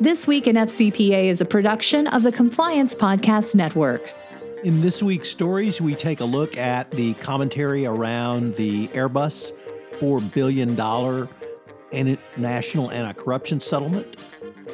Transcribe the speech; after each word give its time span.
This 0.00 0.26
Week 0.26 0.46
in 0.46 0.56
FCPA 0.56 1.24
is 1.24 1.42
a 1.42 1.44
production 1.44 2.06
of 2.06 2.22
the 2.22 2.32
Compliance 2.32 2.94
Podcast 2.94 3.54
Network. 3.54 4.14
In 4.64 4.80
this 4.80 5.02
week's 5.02 5.28
stories, 5.28 5.78
we 5.78 5.94
take 5.94 6.20
a 6.20 6.24
look 6.24 6.56
at 6.56 6.90
the 6.90 7.12
commentary 7.14 7.84
around 7.84 8.54
the 8.54 8.88
Airbus 8.88 9.52
$4 9.98 10.32
billion 10.32 10.74
national 12.38 12.90
anti 12.90 13.12
corruption 13.12 13.60
settlement. 13.60 14.16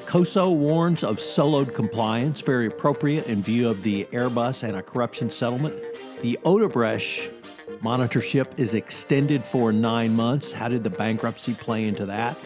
COSO 0.07 0.53
warns 0.53 1.03
of 1.03 1.17
soloed 1.17 1.75
compliance, 1.75 2.41
very 2.41 2.69
appropriate 2.69 3.27
in 3.27 3.43
view 3.43 3.69
of 3.69 3.83
the 3.83 4.05
Airbus 4.12 4.62
anti 4.62 4.83
corruption 4.83 5.29
settlement. 5.29 5.75
The 6.23 6.39
Odebrecht 6.45 7.33
monitorship 7.81 8.61
is 8.61 8.75
extended 8.75 9.45
for 9.45 9.73
nine 9.73 10.15
months. 10.15 10.53
How 10.53 10.69
did 10.69 10.84
the 10.84 10.91
bankruptcy 10.91 11.55
play 11.55 11.89
into 11.89 12.06
that? 12.06 12.39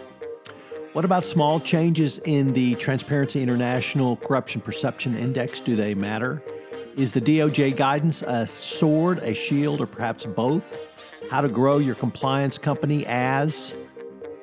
What 0.93 1.05
about 1.05 1.25
small 1.25 1.61
changes 1.61 2.19
in 2.25 2.53
the 2.53 2.75
Transparency 2.75 3.41
International 3.41 4.17
Corruption 4.17 4.61
Perception 4.61 5.17
Index? 5.17 5.61
Do 5.61 5.77
they 5.77 5.95
matter? 5.95 6.43
Is 6.97 7.13
the 7.13 7.21
DOJ 7.21 7.77
guidance 7.77 8.23
a 8.23 8.45
sword, 8.45 9.21
a 9.21 9.33
shield, 9.33 9.81
or 9.81 9.87
perhaps 9.87 10.25
both? 10.25 10.65
How 11.31 11.43
to 11.43 11.49
grow 11.49 11.79
your 11.79 11.95
compliance 11.95 12.59
company 12.59 13.07
as 13.07 13.73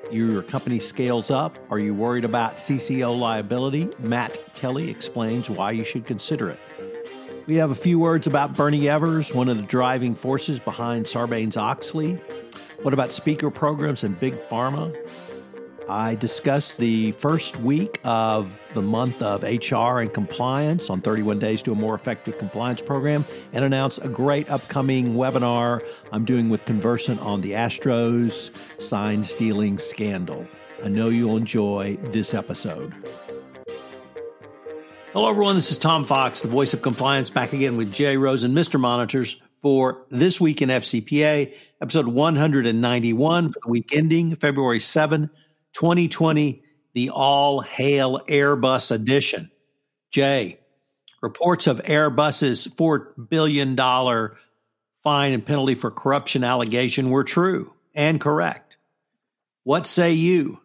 your 0.10 0.42
company 0.42 0.80
scales 0.80 1.32
up? 1.32 1.60
Are 1.70 1.80
you 1.80 1.94
worried 1.94 2.24
about 2.24 2.56
CCO 2.56 3.20
liability? 3.20 3.90
Matt 4.00 4.40
Kelly 4.56 4.90
explains 4.90 5.50
why 5.50 5.72
you 5.72 5.84
should 5.84 6.06
consider 6.06 6.50
it. 6.50 6.60
We 7.46 7.56
have 7.56 7.72
a 7.72 7.76
few 7.76 8.00
words 8.00 8.26
about 8.26 8.56
Bernie 8.56 8.88
Evers, 8.88 9.34
one 9.34 9.50
of 9.50 9.58
the 9.58 9.64
driving 9.64 10.16
forces 10.16 10.60
behind 10.60 11.08
Sarbanes 11.08 11.58
Oxley. 11.58 12.14
What 12.84 12.94
about 12.94 13.12
speaker 13.12 13.52
programs 13.52 14.06
and 14.06 14.18
big 14.18 14.36
pharma? 14.48 14.96
I 15.90 16.16
discussed 16.16 16.80
the 16.80 17.12
first 17.14 17.62
week 17.62 18.02
of 18.04 18.60
the 18.74 18.82
month 18.82 19.22
of 19.22 19.44
HR 19.44 20.02
and 20.02 20.14
compliance 20.14 20.90
on 20.90 21.00
31 21.00 21.40
Days 21.40 21.62
to 21.62 21.72
a 21.72 21.76
More 21.76 21.96
Effective 21.96 22.38
Compliance 22.38 22.82
Program 22.82 23.26
and 23.54 23.64
announce 23.64 23.98
a 23.98 24.10
great 24.10 24.50
upcoming 24.50 25.14
webinar 25.14 25.82
I'm 26.12 26.26
doing 26.26 26.50
with 26.50 26.66
Conversant 26.66 27.22
on 27.22 27.40
the 27.40 27.52
Astros 27.52 28.52
sign 28.82 29.24
stealing 29.24 29.78
scandal. 29.78 30.46
I 30.84 30.90
know 30.90 31.08
you'll 31.08 31.38
enjoy 31.38 31.96
this 32.04 32.34
episode. 32.34 32.94
Hello, 35.14 35.30
everyone. 35.30 35.56
This 35.56 35.72
is 35.72 35.78
Tom 35.78 36.04
Fox, 36.04 36.42
the 36.42 36.50
voice 36.50 36.74
of 36.74 36.82
compliance, 36.82 37.30
back 37.30 37.54
again 37.54 37.78
with 37.78 37.94
Jay 37.94 38.18
Rosen, 38.18 38.52
Mr. 38.52 38.78
Monitors, 38.78 39.42
for 39.62 40.06
This 40.12 40.40
Week 40.40 40.62
in 40.62 40.70
FCPA, 40.70 41.56
episode 41.82 42.08
191 42.08 43.52
for 43.54 43.60
the 43.64 43.70
week 43.72 43.90
ending 43.94 44.36
February 44.36 44.80
7, 44.80 45.30
2020, 45.78 46.64
the 46.94 47.12
all 47.12 47.62
hail 47.62 48.20
Airbus 48.28 48.90
edition. 48.90 49.52
Jay, 50.10 50.60
reports 51.22 51.68
of 51.68 51.84
Airbus's 51.84 52.68
$4 52.68 53.30
billion 53.30 53.76
fine 55.04 55.34
and 55.34 55.46
penalty 55.46 55.76
for 55.76 55.92
corruption 55.92 56.44
allegation 56.44 57.12
were 57.12 57.24
true 57.24 57.76
and 57.94 58.20
correct. 58.20 58.78
What 59.66 59.86
say 59.86 60.14
you? 60.14 60.60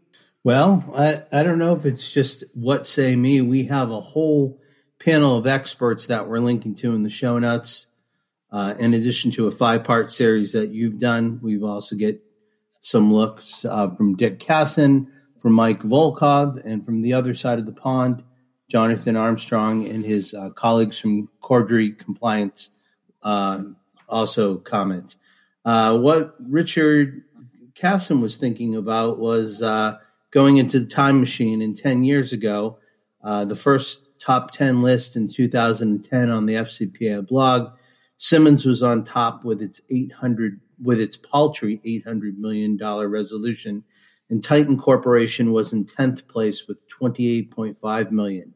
Well, 0.45 0.83
I, 0.97 1.25
I 1.31 1.43
don't 1.43 1.59
know 1.59 1.75
if 1.75 1.85
it's 1.85 2.11
just 2.11 2.45
what 2.55 2.87
say 2.87 3.15
me. 3.15 3.43
We 3.43 3.65
have 3.65 3.91
a 3.91 4.01
whole 4.01 4.63
panel 4.99 5.37
of 5.37 5.47
experts 5.47 6.07
that 6.07 6.27
we're 6.27 6.39
linking 6.39 6.75
to 6.77 6.95
in 6.95 7.03
the 7.03 7.11
show 7.11 7.39
notes. 7.39 7.89
Uh, 8.51 8.75
in 8.79 8.95
addition 8.95 9.31
to 9.33 9.47
a 9.47 9.51
five 9.51 9.85
part 9.85 10.11
series 10.11 10.53
that 10.53 10.71
you've 10.71 10.99
done, 10.99 11.39
we've 11.43 11.65
also 11.65 11.97
get 11.97 12.23
some 12.83 13.15
looks 13.15 13.65
uh, 13.65 13.89
from 13.91 14.17
Dick 14.17 14.41
Cassin, 14.41 15.11
from 15.39 15.53
Mike 15.55 15.83
Volkov, 15.83 16.61
and 16.65 16.85
from 16.85 17.01
the 17.01 17.15
other 17.15 17.33
side 17.33 17.59
of 17.59 17.65
the 17.65 17.73
pond, 17.73 18.23
Jonathan 18.69 19.17
Armstrong 19.17 19.87
and 19.87 20.05
his 20.05 20.35
uh, 20.35 20.51
colleagues 20.51 20.99
from 20.99 21.29
Cordery 21.41 21.97
Compliance 21.97 22.71
uh, 23.23 23.63
also 24.09 24.57
comment. 24.57 25.17
Uh, 25.65 25.97
what 25.97 26.35
Richard 26.41 27.23
Cassin 27.77 28.21
was 28.21 28.37
thinking 28.37 28.75
about 28.75 29.19
was 29.19 29.63
uh, 29.63 29.99
going 30.33 30.57
into 30.57 30.81
the 30.81 30.87
time 30.87 31.21
machine 31.21 31.63
and 31.63 31.77
10 31.77 32.03
years 32.03 32.33
ago, 32.33 32.79
uh, 33.23 33.45
the 33.45 33.55
first 33.55 34.19
top 34.19 34.51
10 34.51 34.83
list 34.83 35.15
in 35.15 35.33
2010 35.33 36.31
on 36.31 36.47
the 36.47 36.55
FCPA 36.55 37.27
blog. 37.29 37.73
Siemens 38.17 38.67
was 38.67 38.83
on 38.83 39.05
top 39.05 39.45
with 39.45 39.63
its 39.63 39.81
800 39.89 40.61
with 40.83 41.01
its 41.01 41.17
paltry 41.17 41.81
$800 41.85 42.37
million 42.39 42.77
resolution, 42.77 43.85
and 44.29 44.43
Titan 44.43 44.79
Corporation 44.79 45.53
was 45.53 45.73
in 45.73 45.85
10th 45.85 46.27
place 46.27 46.67
with 46.67 46.83
28.5 46.89 48.11
million. 48.11 48.55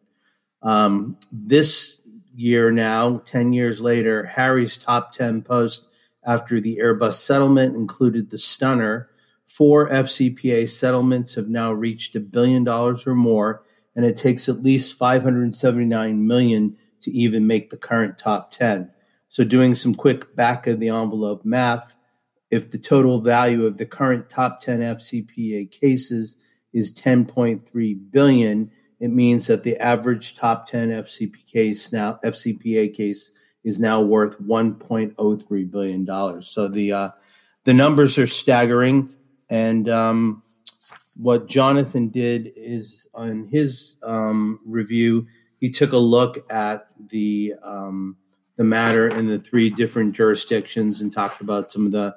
Um, 0.62 1.18
this 1.30 2.00
year 2.34 2.70
now, 2.70 3.18
10 3.18 3.52
years 3.52 3.80
later, 3.80 4.24
Harry's 4.24 4.76
top 4.76 5.12
10 5.12 5.42
post 5.42 5.88
after 6.24 6.60
the 6.60 6.78
Airbus 6.82 7.14
settlement 7.14 7.76
included 7.76 8.30
the 8.30 8.38
stunner. 8.38 9.08
Four 9.46 9.88
FCPA 9.88 10.68
settlements 10.68 11.34
have 11.34 11.48
now 11.48 11.72
reached 11.72 12.16
a 12.16 12.20
billion 12.20 12.64
dollars 12.64 13.06
or 13.06 13.14
more, 13.14 13.62
and 13.94 14.04
it 14.04 14.16
takes 14.16 14.48
at 14.48 14.62
least 14.62 14.98
579 14.98 16.26
million 16.26 16.76
to 17.02 17.10
even 17.12 17.46
make 17.46 17.70
the 17.70 17.76
current 17.76 18.18
top 18.18 18.50
10. 18.50 18.90
So, 19.28 19.44
doing 19.44 19.74
some 19.74 19.94
quick 19.94 20.34
back 20.34 20.66
of 20.66 20.80
the 20.80 20.88
envelope 20.88 21.44
math, 21.44 21.95
if 22.50 22.70
the 22.70 22.78
total 22.78 23.20
value 23.20 23.66
of 23.66 23.78
the 23.78 23.86
current 23.86 24.30
top 24.30 24.60
10 24.60 24.80
FCPA 24.80 25.70
cases 25.70 26.36
is 26.72 26.94
10.3 26.94 28.10
billion, 28.10 28.70
it 29.00 29.08
means 29.08 29.46
that 29.46 29.62
the 29.62 29.76
average 29.78 30.36
top 30.36 30.68
10 30.68 30.90
FCP 30.90 31.46
case 31.46 31.92
now 31.92 32.18
FCPA 32.24 32.94
case 32.94 33.32
is 33.64 33.78
now 33.80 34.00
worth 34.00 34.40
1.03 34.40 35.70
billion 35.70 36.04
dollars. 36.04 36.48
So 36.48 36.68
the 36.68 36.92
uh, 36.92 37.10
the 37.64 37.74
numbers 37.74 38.16
are 38.16 38.28
staggering, 38.28 39.14
and 39.50 39.88
um, 39.88 40.42
what 41.16 41.48
Jonathan 41.48 42.08
did 42.08 42.52
is 42.54 43.08
on 43.12 43.44
his 43.44 43.96
um, 44.04 44.60
review, 44.64 45.26
he 45.58 45.70
took 45.70 45.92
a 45.92 45.98
look 45.98 46.50
at 46.50 46.86
the 47.10 47.54
um, 47.62 48.16
the 48.56 48.64
matter 48.64 49.08
in 49.08 49.26
the 49.26 49.38
three 49.38 49.68
different 49.68 50.14
jurisdictions 50.14 51.00
and 51.00 51.12
talked 51.12 51.40
about 51.40 51.72
some 51.72 51.86
of 51.86 51.92
the 51.92 52.14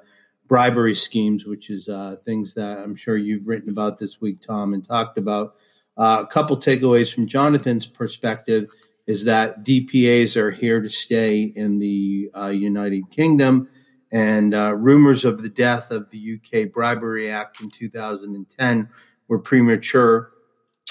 bribery 0.50 0.96
schemes, 0.96 1.46
which 1.46 1.70
is 1.70 1.88
uh, 1.88 2.16
things 2.24 2.54
that 2.54 2.78
I'm 2.78 2.96
sure 2.96 3.16
you've 3.16 3.46
written 3.46 3.70
about 3.70 4.00
this 4.00 4.20
week, 4.20 4.42
Tom, 4.42 4.74
and 4.74 4.84
talked 4.84 5.16
about. 5.16 5.54
Uh, 5.96 6.24
a 6.24 6.26
couple 6.26 6.56
takeaways 6.56 7.14
from 7.14 7.28
Jonathan's 7.28 7.86
perspective 7.86 8.68
is 9.06 9.24
that 9.26 9.64
DPAs 9.64 10.36
are 10.36 10.50
here 10.50 10.80
to 10.80 10.90
stay 10.90 11.42
in 11.42 11.78
the 11.78 12.32
uh, 12.36 12.48
United 12.48 13.12
Kingdom, 13.12 13.68
and 14.10 14.52
uh, 14.52 14.74
rumors 14.74 15.24
of 15.24 15.40
the 15.40 15.48
death 15.48 15.92
of 15.92 16.10
the 16.10 16.40
UK 16.40 16.72
Bribery 16.72 17.30
Act 17.30 17.60
in 17.60 17.70
2010 17.70 18.88
were 19.28 19.38
premature, 19.38 20.32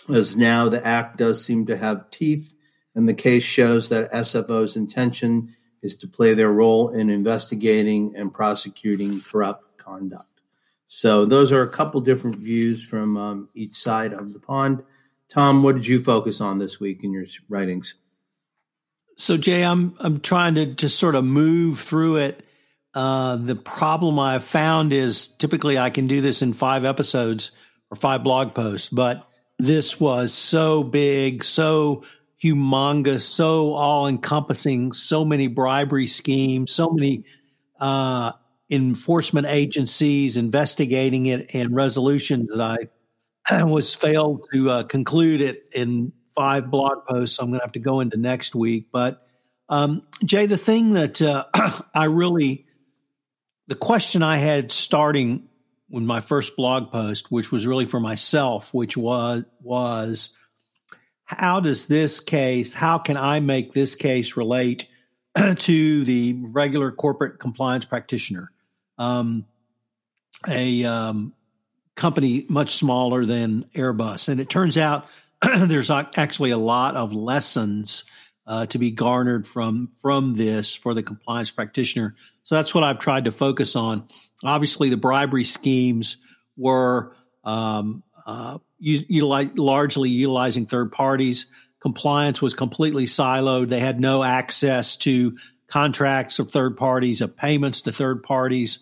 as 0.07 0.37
now 0.37 0.69
the 0.69 0.87
act 0.87 1.17
does 1.17 1.43
seem 1.43 1.65
to 1.65 1.75
have 1.75 2.09
teeth, 2.11 2.55
and 2.95 3.09
the 3.09 3.13
case 3.13 3.43
shows 3.43 3.89
that 3.89 4.09
SFO's 4.13 4.77
intention 4.77 5.53
is 5.81 5.95
to 5.97 6.07
play 6.07 6.33
their 6.33 6.51
role 6.51 6.89
in 6.89 7.09
investigating 7.09 8.15
and 8.15 8.33
prosecuting 8.33 9.21
corrupt 9.21 9.77
conduct. 9.77 10.27
So 10.85 11.25
those 11.25 11.51
are 11.51 11.61
a 11.61 11.69
couple 11.69 12.01
different 12.01 12.37
views 12.37 12.83
from 12.83 13.15
um, 13.15 13.49
each 13.53 13.75
side 13.75 14.13
of 14.13 14.33
the 14.33 14.39
pond. 14.39 14.83
Tom, 15.29 15.61
what 15.61 15.75
did 15.75 15.85
you 15.85 15.99
focus 15.99 16.41
on 16.41 16.57
this 16.57 16.79
week 16.79 17.03
in 17.03 17.13
your 17.13 17.25
writings? 17.47 17.95
So 19.15 19.37
Jay, 19.37 19.63
I'm 19.63 19.95
I'm 19.99 20.21
trying 20.21 20.55
to 20.55 20.65
just 20.65 20.97
sort 20.97 21.15
of 21.15 21.23
move 21.23 21.79
through 21.79 22.17
it. 22.17 22.43
Uh, 22.93 23.35
the 23.35 23.55
problem 23.55 24.17
I've 24.17 24.43
found 24.43 24.93
is 24.93 25.27
typically 25.27 25.77
I 25.77 25.89
can 25.89 26.07
do 26.07 26.21
this 26.21 26.41
in 26.41 26.53
five 26.53 26.85
episodes 26.85 27.51
or 27.91 27.95
five 27.95 28.23
blog 28.23 28.55
posts, 28.55 28.89
but 28.89 29.27
this 29.59 29.99
was 29.99 30.33
so 30.33 30.83
big, 30.83 31.43
so 31.43 32.03
humongous, 32.43 33.21
so 33.21 33.73
all 33.73 34.07
encompassing, 34.07 34.93
so 34.93 35.25
many 35.25 35.47
bribery 35.47 36.07
schemes, 36.07 36.71
so 36.71 36.89
many 36.89 37.25
uh, 37.79 38.31
enforcement 38.69 39.47
agencies 39.47 40.37
investigating 40.37 41.25
it 41.25 41.53
and 41.53 41.75
resolutions 41.75 42.53
that 42.55 42.61
I 43.49 43.63
was 43.63 43.93
failed 43.93 44.47
to 44.53 44.69
uh, 44.69 44.83
conclude 44.83 45.41
it 45.41 45.69
in 45.73 46.13
five 46.35 46.69
blog 46.71 47.05
posts. 47.05 47.37
So 47.37 47.43
I'm 47.43 47.49
going 47.49 47.59
to 47.59 47.65
have 47.65 47.73
to 47.73 47.79
go 47.79 47.99
into 47.99 48.17
next 48.17 48.55
week. 48.55 48.87
But 48.91 49.25
um, 49.67 50.03
Jay, 50.23 50.45
the 50.45 50.57
thing 50.57 50.93
that 50.93 51.21
uh, 51.21 51.45
I 51.93 52.05
really, 52.05 52.65
the 53.67 53.75
question 53.75 54.23
I 54.23 54.37
had 54.37 54.71
starting 54.71 55.49
when 55.89 56.05
my 56.05 56.21
first 56.21 56.55
blog 56.55 56.91
post, 56.91 57.31
which 57.31 57.51
was 57.51 57.65
really 57.67 57.85
for 57.85 57.99
myself, 57.99 58.73
which 58.73 58.95
was 58.95 59.43
was 59.61 60.29
how 61.29 61.59
does 61.59 61.85
this 61.85 62.19
case, 62.19 62.73
how 62.73 62.97
can 62.97 63.15
I 63.15 63.39
make 63.39 63.71
this 63.71 63.93
case 63.93 64.35
relate 64.35 64.87
to 65.57 66.03
the 66.03 66.33
regular 66.41 66.91
corporate 66.91 67.39
compliance 67.39 67.85
practitioner? 67.85 68.51
Um, 68.97 69.45
a 70.47 70.83
um, 70.85 71.33
company 71.95 72.47
much 72.49 72.71
smaller 72.71 73.25
than 73.25 73.65
Airbus. 73.75 74.27
And 74.27 74.39
it 74.39 74.49
turns 74.49 74.75
out 74.75 75.07
there's 75.55 75.91
actually 75.91 76.49
a 76.49 76.57
lot 76.57 76.95
of 76.95 77.13
lessons 77.13 78.05
uh, 78.47 78.65
to 78.65 78.79
be 78.79 78.89
garnered 78.89 79.45
from 79.45 79.91
from 80.01 80.35
this 80.35 80.73
for 80.73 80.95
the 80.95 81.03
compliance 81.03 81.51
practitioner. 81.51 82.15
So 82.43 82.55
that's 82.55 82.73
what 82.73 82.83
I've 82.83 82.97
tried 82.97 83.25
to 83.25 83.31
focus 83.31 83.75
on. 83.75 84.07
Obviously, 84.43 84.89
the 84.89 84.97
bribery 84.97 85.43
schemes 85.43 86.17
were 86.57 87.15
um, 87.43 88.01
utilize, 88.79 89.49
largely 89.57 90.09
utilizing 90.09 90.65
third 90.65 90.91
parties. 90.91 91.47
Compliance 91.79 92.41
was 92.41 92.53
completely 92.53 93.05
siloed. 93.05 93.69
They 93.69 93.79
had 93.79 93.99
no 93.99 94.23
access 94.23 94.97
to 94.97 95.37
contracts 95.67 96.39
of 96.39 96.51
third 96.51 96.75
parties, 96.77 97.21
of 97.21 97.35
payments 97.35 97.81
to 97.81 97.91
third 97.91 98.23
parties. 98.23 98.79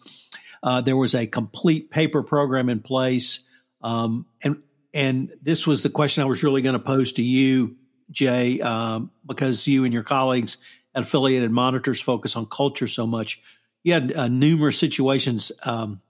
Uh, 0.64 0.82
there 0.82 0.98
was 0.98 1.14
a 1.14 1.28
complete 1.28 1.92
paper 1.92 2.24
program 2.24 2.70
in 2.70 2.80
place, 2.80 3.40
um, 3.82 4.26
and 4.44 4.62
and 4.94 5.32
this 5.42 5.68
was 5.68 5.84
the 5.84 5.90
question 5.90 6.24
I 6.24 6.26
was 6.26 6.42
really 6.42 6.62
going 6.62 6.74
to 6.74 6.80
pose 6.80 7.14
to 7.14 7.22
you, 7.22 7.76
Jay, 8.10 8.60
um, 8.62 9.12
because 9.26 9.68
you 9.68 9.84
and 9.84 9.94
your 9.94 10.04
colleagues 10.04 10.58
at 10.96 11.04
affiliated 11.04 11.52
monitors 11.52 12.02
focus 12.02 12.36
on 12.36 12.48
culture 12.48 12.88
so 12.88 13.06
much. 13.06 13.40
You 13.84 13.94
had 13.94 14.14
uh, 14.16 14.28
numerous 14.28 14.80
situations 14.80 15.52
um, 15.64 16.02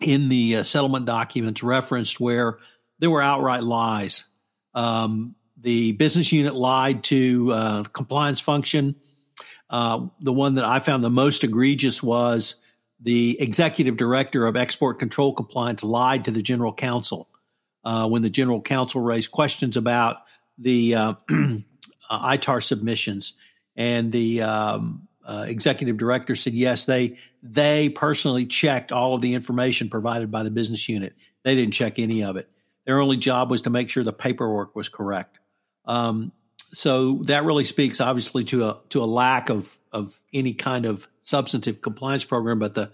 in 0.00 0.28
the 0.28 0.56
uh, 0.56 0.62
settlement 0.62 1.06
documents 1.06 1.62
referenced 1.62 2.20
where 2.20 2.58
there 2.98 3.10
were 3.10 3.22
outright 3.22 3.62
lies. 3.62 4.24
Um, 4.74 5.34
the 5.56 5.92
business 5.92 6.32
unit 6.32 6.54
lied 6.54 7.04
to 7.04 7.52
uh, 7.52 7.82
compliance 7.84 8.40
function. 8.40 8.96
Uh, 9.68 10.06
the 10.20 10.32
one 10.32 10.54
that 10.54 10.64
I 10.64 10.80
found 10.80 11.04
the 11.04 11.10
most 11.10 11.44
egregious 11.44 12.02
was 12.02 12.56
the 13.00 13.40
executive 13.40 13.96
director 13.96 14.46
of 14.46 14.56
export 14.56 14.98
control 14.98 15.32
compliance 15.32 15.82
lied 15.82 16.24
to 16.26 16.30
the 16.30 16.42
general 16.42 16.72
counsel 16.72 17.28
uh, 17.84 18.08
when 18.08 18.22
the 18.22 18.30
general 18.30 18.60
counsel 18.60 19.00
raised 19.00 19.30
questions 19.30 19.76
about 19.76 20.18
the 20.58 20.94
uh, 20.94 21.14
uh 22.10 22.36
ITAR 22.36 22.62
submissions, 22.62 23.34
and 23.76 24.12
the 24.12 24.42
um, 24.42 25.08
uh, 25.30 25.44
executive 25.46 25.96
director 25.96 26.34
said 26.34 26.54
yes, 26.54 26.86
they 26.86 27.16
they 27.40 27.88
personally 27.88 28.46
checked 28.46 28.90
all 28.90 29.14
of 29.14 29.20
the 29.20 29.34
information 29.34 29.88
provided 29.88 30.28
by 30.28 30.42
the 30.42 30.50
business 30.50 30.88
unit. 30.88 31.14
They 31.44 31.54
didn't 31.54 31.72
check 31.72 32.00
any 32.00 32.24
of 32.24 32.36
it. 32.36 32.50
Their 32.84 32.98
only 32.98 33.16
job 33.16 33.48
was 33.48 33.62
to 33.62 33.70
make 33.70 33.90
sure 33.90 34.02
the 34.02 34.12
paperwork 34.12 34.74
was 34.74 34.88
correct. 34.88 35.38
Um, 35.84 36.32
so 36.72 37.22
that 37.26 37.44
really 37.44 37.62
speaks, 37.62 38.00
obviously, 38.00 38.42
to 38.46 38.70
a 38.70 38.78
to 38.88 39.04
a 39.04 39.06
lack 39.06 39.50
of 39.50 39.78
of 39.92 40.18
any 40.34 40.52
kind 40.52 40.84
of 40.84 41.06
substantive 41.20 41.80
compliance 41.80 42.24
program. 42.24 42.58
But 42.58 42.74
the 42.74 42.90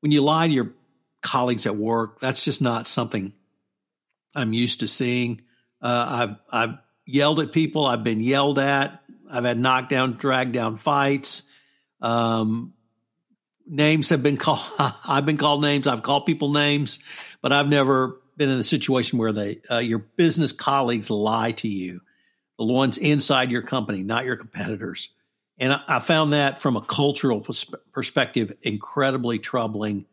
when 0.00 0.12
you 0.12 0.20
lie 0.20 0.48
to 0.48 0.52
your 0.52 0.74
colleagues 1.22 1.64
at 1.64 1.76
work, 1.76 2.20
that's 2.20 2.44
just 2.44 2.60
not 2.60 2.86
something 2.88 3.32
I'm 4.34 4.52
used 4.52 4.80
to 4.80 4.88
seeing. 4.88 5.40
Uh, 5.80 6.36
I've 6.52 6.68
I've 6.68 6.78
yelled 7.06 7.40
at 7.40 7.52
people. 7.52 7.86
I've 7.86 8.04
been 8.04 8.20
yelled 8.20 8.58
at. 8.58 9.02
I've 9.30 9.44
had 9.44 9.58
knockdown, 9.58 10.12
drag 10.12 10.52
down 10.52 10.76
fights. 10.76 11.44
Um, 12.00 12.74
names 13.66 14.08
have 14.10 14.22
been 14.22 14.36
called. 14.36 14.60
I've 14.78 15.26
been 15.26 15.36
called 15.36 15.62
names. 15.62 15.86
I've 15.86 16.02
called 16.02 16.26
people 16.26 16.52
names, 16.52 16.98
but 17.42 17.52
I've 17.52 17.68
never 17.68 18.20
been 18.36 18.48
in 18.48 18.58
a 18.58 18.64
situation 18.64 19.18
where 19.18 19.32
they 19.32 19.60
uh, 19.70 19.78
your 19.78 19.98
business 19.98 20.52
colleagues 20.52 21.10
lie 21.10 21.52
to 21.52 21.68
you 21.68 22.00
the 22.58 22.64
ones 22.64 22.98
inside 22.98 23.50
your 23.50 23.62
company, 23.62 24.02
not 24.02 24.26
your 24.26 24.36
competitors. 24.36 25.08
And 25.58 25.72
I, 25.72 25.80
I 25.88 25.98
found 25.98 26.34
that 26.34 26.60
from 26.60 26.76
a 26.76 26.82
cultural 26.82 27.40
pers- 27.40 27.70
perspective 27.92 28.52
incredibly 28.62 29.38
troubling, 29.38 30.04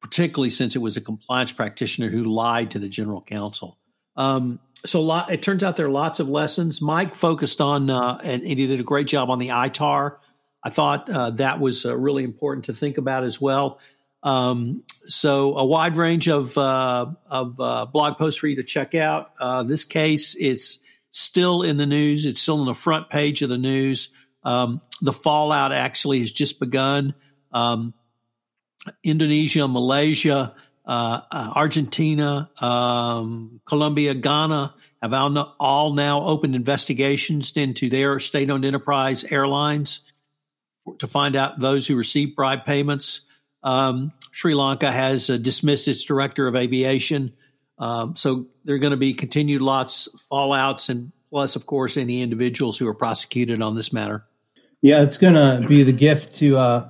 particularly 0.00 0.50
since 0.50 0.74
it 0.74 0.80
was 0.80 0.96
a 0.96 1.00
compliance 1.00 1.52
practitioner 1.52 2.08
who 2.08 2.24
lied 2.24 2.72
to 2.72 2.80
the 2.80 2.88
general 2.88 3.22
counsel. 3.22 3.78
Um, 4.16 4.58
so 4.84 5.00
lot, 5.00 5.32
it 5.32 5.40
turns 5.40 5.62
out 5.62 5.76
there 5.76 5.86
are 5.86 5.90
lots 5.90 6.18
of 6.18 6.28
lessons. 6.28 6.80
Mike 6.80 7.14
focused 7.14 7.60
on, 7.60 7.88
uh, 7.88 8.18
and, 8.22 8.42
and, 8.42 8.58
he 8.58 8.66
did 8.66 8.80
a 8.80 8.82
great 8.82 9.06
job 9.06 9.30
on 9.30 9.38
the 9.38 9.48
ITAR. 9.48 10.16
I 10.64 10.70
thought 10.70 11.10
uh, 11.10 11.30
that 11.30 11.60
was 11.60 11.84
uh, 11.84 11.96
really 11.96 12.24
important 12.24 12.66
to 12.66 12.74
think 12.74 12.98
about 12.98 13.24
as 13.24 13.40
well. 13.40 13.80
Um, 14.22 14.84
so 15.06 15.56
a 15.56 15.66
wide 15.66 15.96
range 15.96 16.28
of 16.28 16.56
uh, 16.56 17.06
of 17.26 17.58
uh, 17.58 17.86
blog 17.86 18.18
posts 18.18 18.38
for 18.38 18.46
you 18.46 18.56
to 18.56 18.62
check 18.62 18.94
out. 18.94 19.32
Uh, 19.40 19.64
this 19.64 19.84
case 19.84 20.34
is 20.36 20.78
still 21.10 21.62
in 21.62 21.76
the 21.76 21.86
news. 21.86 22.24
It's 22.24 22.40
still 22.40 22.60
on 22.60 22.66
the 22.66 22.74
front 22.74 23.10
page 23.10 23.42
of 23.42 23.48
the 23.48 23.58
news. 23.58 24.10
Um, 24.44 24.80
the 25.00 25.12
fallout 25.12 25.72
actually 25.72 26.20
has 26.20 26.30
just 26.30 26.60
begun. 26.60 27.14
Um, 27.52 27.94
Indonesia, 29.04 29.66
Malaysia, 29.68 30.54
uh, 30.84 31.20
Argentina, 31.30 32.50
um, 32.60 33.60
Colombia, 33.64 34.14
Ghana 34.14 34.74
have 35.00 35.12
all, 35.60 35.92
now 35.92 36.22
opened 36.22 36.54
investigations 36.54 37.52
into 37.56 37.88
their 37.88 38.18
state 38.20 38.50
owned 38.50 38.64
enterprise 38.64 39.24
airlines 39.24 40.00
to 40.98 41.06
find 41.06 41.36
out 41.36 41.58
those 41.58 41.86
who 41.86 41.96
received 41.96 42.36
bribe 42.36 42.64
payments. 42.64 43.20
Um, 43.62 44.12
Sri 44.32 44.54
Lanka 44.54 44.90
has 44.90 45.30
uh, 45.30 45.36
dismissed 45.36 45.88
its 45.88 46.04
director 46.04 46.46
of 46.46 46.56
aviation. 46.56 47.32
Um, 47.78 48.16
so 48.16 48.46
there 48.64 48.74
are 48.74 48.78
going 48.78 48.92
to 48.92 48.96
be 48.96 49.14
continued 49.14 49.62
lots 49.62 50.08
fallouts, 50.30 50.88
and 50.88 51.12
plus, 51.30 51.56
of 51.56 51.66
course, 51.66 51.96
any 51.96 52.22
individuals 52.22 52.78
who 52.78 52.88
are 52.88 52.94
prosecuted 52.94 53.62
on 53.62 53.74
this 53.74 53.92
matter. 53.92 54.24
Yeah, 54.80 55.02
it's 55.02 55.16
going 55.16 55.34
to 55.34 55.66
be 55.66 55.82
the 55.82 55.92
gift 55.92 56.36
to 56.36 56.56
uh, 56.56 56.88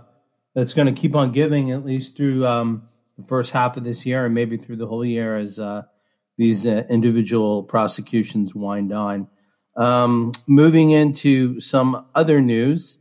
that's 0.55 0.75
going 0.75 0.93
to 0.93 0.99
keep 0.99 1.15
on 1.15 1.33
giving 1.33 1.71
at 1.71 1.85
least 1.85 2.17
through 2.17 2.47
um, 2.47 2.89
the 3.19 3.25
first 3.27 3.53
half 3.53 3.77
of 3.77 3.85
this 3.85 4.07
year, 4.07 4.25
and 4.25 4.35
maybe 4.35 4.57
through 4.57 4.77
the 4.77 4.87
whole 4.87 5.05
year 5.05 5.37
as 5.37 5.59
uh, 5.59 5.83
these 6.39 6.67
uh, 6.67 6.85
individual 6.89 7.63
prosecutions 7.63 8.55
wind 8.55 8.93
on. 8.93 9.29
Um, 9.77 10.33
moving 10.47 10.91
into 10.91 11.61
some 11.61 12.07
other 12.15 12.41
news, 12.41 12.99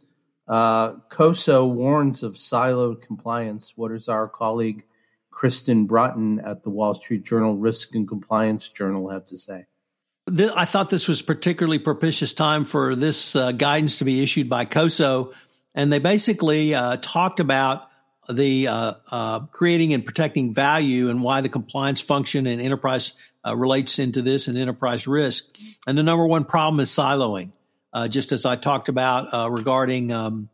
uh, 0.51 0.93
COSO 1.09 1.65
warns 1.65 2.21
of 2.21 2.33
siloed 2.33 3.01
compliance. 3.01 3.73
What 3.75 3.91
does 3.91 4.07
our 4.07 4.27
colleague 4.27 4.83
Kristen 5.41 5.85
Broughton 5.85 6.39
at 6.39 6.61
the 6.61 6.69
Wall 6.69 6.93
Street 6.93 7.23
Journal 7.23 7.57
Risk 7.57 7.95
and 7.95 8.07
Compliance 8.07 8.69
Journal 8.69 9.09
have 9.09 9.25
to 9.25 9.39
say. 9.39 9.65
I 10.29 10.65
thought 10.65 10.91
this 10.91 11.07
was 11.07 11.23
particularly 11.23 11.79
propitious 11.79 12.33
time 12.33 12.63
for 12.63 12.95
this 12.95 13.35
uh, 13.35 13.51
guidance 13.51 13.97
to 13.97 14.05
be 14.05 14.21
issued 14.21 14.49
by 14.49 14.65
COSO, 14.65 15.33
and 15.73 15.91
they 15.91 15.97
basically 15.97 16.75
uh, 16.75 16.97
talked 16.97 17.39
about 17.39 17.87
the 18.29 18.67
uh, 18.67 18.93
uh 19.09 19.39
creating 19.47 19.95
and 19.95 20.05
protecting 20.05 20.53
value 20.53 21.09
and 21.09 21.23
why 21.23 21.41
the 21.41 21.49
compliance 21.49 22.01
function 22.01 22.45
and 22.45 22.61
enterprise 22.61 23.13
uh, 23.43 23.57
relates 23.57 23.97
into 23.97 24.21
this 24.21 24.47
and 24.47 24.59
enterprise 24.59 25.07
risk. 25.07 25.45
And 25.87 25.97
the 25.97 26.03
number 26.03 26.27
one 26.27 26.45
problem 26.45 26.79
is 26.81 26.89
siloing, 26.91 27.51
uh, 27.93 28.07
just 28.07 28.31
as 28.31 28.45
I 28.45 28.55
talked 28.55 28.89
about 28.89 29.51
regarding 29.51 30.11
um, 30.11 30.49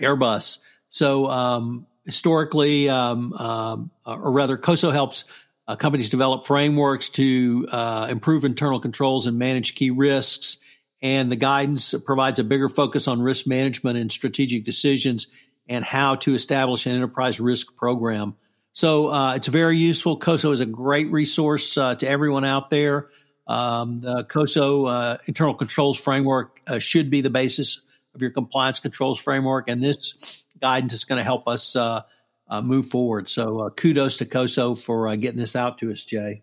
Airbus. 0.00 0.58
So 0.88 1.28
um, 1.28 1.86
historically, 2.04 2.88
um, 2.88 3.34
uh, 3.36 3.76
or 4.04 4.32
rather, 4.32 4.56
COSO 4.56 4.90
helps 4.90 5.24
uh, 5.68 5.76
companies 5.76 6.10
develop 6.10 6.46
frameworks 6.46 7.08
to 7.10 7.66
uh, 7.70 8.06
improve 8.08 8.44
internal 8.44 8.80
controls 8.80 9.26
and 9.26 9.38
manage 9.38 9.74
key 9.74 9.90
risks. 9.90 10.58
And 11.02 11.30
the 11.30 11.36
guidance 11.36 11.94
provides 12.04 12.38
a 12.38 12.44
bigger 12.44 12.68
focus 12.68 13.08
on 13.08 13.20
risk 13.20 13.46
management 13.46 13.98
and 13.98 14.10
strategic 14.10 14.64
decisions 14.64 15.26
and 15.68 15.84
how 15.84 16.14
to 16.16 16.34
establish 16.34 16.86
an 16.86 16.92
enterprise 16.92 17.40
risk 17.40 17.76
program. 17.76 18.36
So 18.72 19.12
uh, 19.12 19.34
it's 19.34 19.48
very 19.48 19.76
useful. 19.76 20.16
COSO 20.18 20.52
is 20.52 20.60
a 20.60 20.66
great 20.66 21.10
resource 21.10 21.76
uh, 21.76 21.96
to 21.96 22.08
everyone 22.08 22.44
out 22.44 22.70
there. 22.70 23.08
Um, 23.46 23.96
the 23.98 24.24
COSO 24.24 24.86
uh, 24.86 25.16
internal 25.26 25.54
controls 25.54 25.98
framework 25.98 26.60
should 26.78 27.10
be 27.10 27.20
the 27.20 27.30
basis 27.30 27.82
of 28.16 28.22
your 28.22 28.32
compliance 28.32 28.80
controls 28.80 29.20
framework. 29.20 29.68
And 29.68 29.80
this 29.80 30.46
guidance 30.60 30.92
is 30.92 31.04
going 31.04 31.18
to 31.18 31.24
help 31.24 31.46
us 31.46 31.76
uh, 31.76 32.02
uh, 32.48 32.62
move 32.62 32.86
forward. 32.86 33.28
So 33.28 33.60
uh, 33.60 33.70
kudos 33.70 34.16
to 34.18 34.24
COSO 34.24 34.74
for 34.74 35.08
uh, 35.08 35.16
getting 35.16 35.38
this 35.38 35.54
out 35.54 35.78
to 35.78 35.92
us, 35.92 36.02
Jay. 36.02 36.42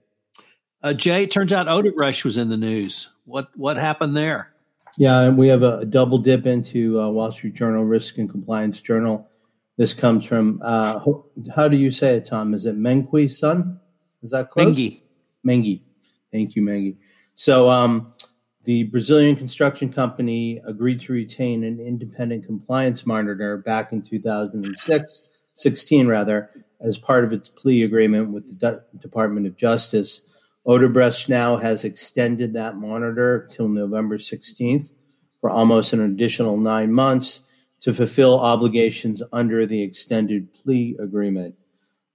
Uh, 0.82 0.94
Jay, 0.94 1.24
it 1.24 1.32
turns 1.32 1.52
out 1.52 1.68
Odebrecht 1.68 2.24
was 2.24 2.38
in 2.38 2.50
the 2.50 2.58
news. 2.58 3.10
What 3.26 3.50
what 3.56 3.78
happened 3.78 4.16
there? 4.16 4.54
Yeah, 4.98 5.30
we 5.30 5.48
have 5.48 5.64
a, 5.64 5.86
double 5.86 6.20
dip 6.20 6.46
into 6.46 7.02
uh, 7.02 7.10
Wall 7.10 7.32
Street 7.32 7.56
Journal 7.56 7.84
Risk 7.84 8.18
and 8.18 8.30
Compliance 8.30 8.80
Journal. 8.80 9.28
This 9.78 9.94
comes 9.94 10.24
from 10.24 10.60
how 10.62 11.68
do 11.68 11.78
you 11.78 11.90
say 11.90 12.18
it, 12.18 12.28
Tom? 12.28 12.54
Is 12.54 12.66
it 12.66 12.78
Mengqi 12.78 13.32
Sun? 13.32 13.80
Is 14.22 14.32
that 14.32 14.52
close? 14.52 14.68
Mengi. 14.68 15.02
Mengi. 15.46 15.82
Thank 16.34 16.56
you, 16.56 16.64
Maggie. 16.64 16.98
So 17.36 17.70
um, 17.70 18.12
the 18.64 18.84
Brazilian 18.86 19.36
construction 19.36 19.94
company 19.94 20.60
agreed 20.66 21.00
to 21.02 21.14
retain 21.14 21.64
an 21.64 21.80
independent 21.80 22.46
compliance 22.46 23.06
monitor 23.06 23.58
back 23.58 23.94
in 23.94 24.02
2006, 24.02 25.22
16 25.54 26.08
rather, 26.08 26.50
as 26.82 26.98
part 26.98 27.24
of 27.24 27.32
its 27.32 27.50
plea 27.50 27.84
agreement 27.84 28.32
with 28.32 28.48
the 28.48 28.72
D- 28.72 29.00
Department 29.00 29.46
of 29.46 29.56
Justice. 29.56 30.24
Odebrecht 30.66 31.30
now 31.30 31.58
has 31.58 31.84
extended 31.86 32.54
that 32.54 32.78
monitor 32.78 33.48
till 33.52 33.68
November 33.68 34.18
16th 34.18 34.92
for 35.40 35.50
almost 35.52 35.94
an 35.94 36.02
additional 36.02 36.58
nine 36.58 36.92
months 36.92 37.42
to 37.82 37.94
fulfill 37.94 38.40
obligations 38.40 39.22
under 39.32 39.66
the 39.68 39.84
extended 39.84 40.54
plea 40.54 40.96
agreement. 41.00 41.56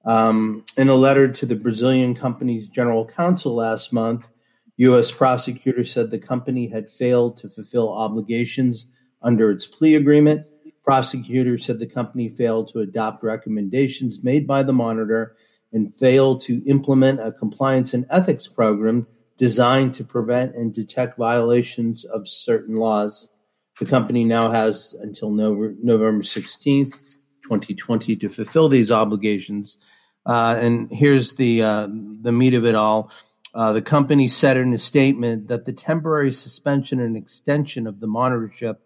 Um, 0.08 0.64
in 0.78 0.88
a 0.88 0.94
letter 0.94 1.30
to 1.30 1.44
the 1.44 1.54
Brazilian 1.54 2.14
company's 2.14 2.66
general 2.66 3.04
counsel 3.04 3.54
last 3.54 3.92
month, 3.92 4.30
U.S. 4.78 5.12
prosecutors 5.12 5.92
said 5.92 6.10
the 6.10 6.18
company 6.18 6.68
had 6.68 6.88
failed 6.88 7.36
to 7.36 7.50
fulfill 7.50 7.92
obligations 7.92 8.86
under 9.20 9.50
its 9.50 9.66
plea 9.66 9.96
agreement. 9.96 10.46
Prosecutors 10.82 11.66
said 11.66 11.78
the 11.78 11.86
company 11.86 12.30
failed 12.30 12.68
to 12.68 12.78
adopt 12.78 13.22
recommendations 13.22 14.24
made 14.24 14.46
by 14.46 14.62
the 14.62 14.72
monitor 14.72 15.36
and 15.74 15.94
failed 15.94 16.40
to 16.40 16.64
implement 16.64 17.20
a 17.20 17.30
compliance 17.30 17.92
and 17.92 18.06
ethics 18.08 18.48
program 18.48 19.06
designed 19.36 19.94
to 19.96 20.04
prevent 20.04 20.54
and 20.54 20.72
detect 20.72 21.18
violations 21.18 22.06
of 22.06 22.26
certain 22.26 22.76
laws. 22.76 23.28
The 23.78 23.84
company 23.84 24.24
now 24.24 24.52
has 24.52 24.96
until 25.02 25.30
November 25.30 26.24
16th, 26.24 26.94
2020 27.42 28.16
to 28.16 28.28
fulfill 28.30 28.70
these 28.70 28.90
obligations. 28.90 29.76
Uh, 30.28 30.58
and 30.60 30.92
here's 30.92 31.36
the, 31.36 31.62
uh, 31.62 31.88
the 32.20 32.32
meat 32.32 32.52
of 32.52 32.66
it 32.66 32.74
all. 32.74 33.10
Uh, 33.54 33.72
the 33.72 33.80
company 33.80 34.28
said 34.28 34.58
in 34.58 34.74
a 34.74 34.78
statement 34.78 35.48
that 35.48 35.64
the 35.64 35.72
temporary 35.72 36.32
suspension 36.32 37.00
and 37.00 37.16
extension 37.16 37.86
of 37.86 37.98
the 37.98 38.06
monitorship 38.06 38.76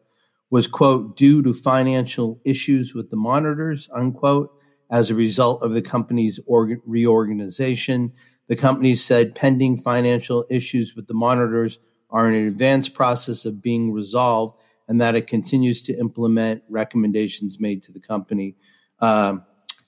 was, 0.51 0.69
quote, 0.69 1.17
due 1.17 1.43
to 1.43 1.53
financial 1.53 2.41
issues 2.45 2.95
with 2.95 3.11
the 3.11 3.17
monitors, 3.17 3.91
unquote, 3.93 4.53
as 4.89 5.11
a 5.11 5.15
result 5.17 5.63
of 5.63 5.73
the 5.73 5.83
company's 5.83 6.39
org- 6.47 6.81
reorganization. 6.87 8.13
The 8.47 8.57
company 8.57 8.95
said 8.95 9.35
pending 9.35 9.79
financial 9.79 10.45
issues 10.49 10.95
with 10.95 11.09
the 11.09 11.15
monitors 11.15 11.81
are 12.09 12.29
in 12.29 12.37
an 12.37 12.47
advanced 12.47 12.95
process 12.95 13.45
of 13.45 13.61
being 13.61 13.93
resolved 13.93 14.61
and 14.87 15.01
that 15.01 15.17
it 15.17 15.27
continues 15.27 15.83
to 15.85 15.95
implement 15.95 16.63
recommendations 16.69 17.59
made 17.59 17.83
to 17.83 17.93
the 17.93 18.01
company. 18.01 18.55
Uh, 19.01 19.39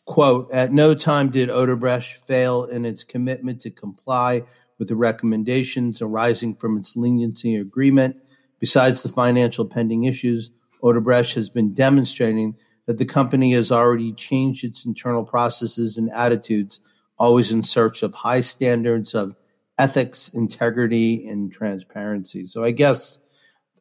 quote, 0.05 0.51
at 0.53 0.73
no 0.73 0.95
time 0.95 1.31
did 1.31 1.49
Odebrecht 1.49 2.27
fail 2.27 2.65
in 2.65 2.85
its 2.85 3.05
commitment 3.05 3.61
to 3.63 3.71
comply 3.71 4.43
with 4.79 4.89
the 4.89 4.97
recommendations 4.97 6.03
arising 6.03 6.55
from 6.55 6.77
its 6.77 6.97
leniency 6.97 7.57
agreement. 7.57 8.17
Besides 8.61 9.03
the 9.03 9.09
financial 9.09 9.65
pending 9.65 10.05
issues, 10.05 10.51
Odebrecht 10.83 11.35
has 11.35 11.51
been 11.51 11.73
demonstrating 11.73 12.57
that 12.87 12.99
the 12.99 13.05
company 13.07 13.53
has 13.53 13.73
already 13.73 14.13
changed 14.13 14.65
its 14.65 14.85
internal 14.85 15.25
processes 15.25 15.97
and 15.97 16.11
attitudes, 16.11 16.81
always 17.19 17.51
in 17.51 17.63
search 17.63 18.03
of 18.03 18.15
high 18.15 18.43
standards 18.43 19.15
of 19.15 19.35
ethics, 19.79 20.29
integrity, 20.29 21.27
and 21.27 21.51
transparency. 21.51 22.47
So 22.47 22.63
I 22.63 22.73
guess 22.73 23.19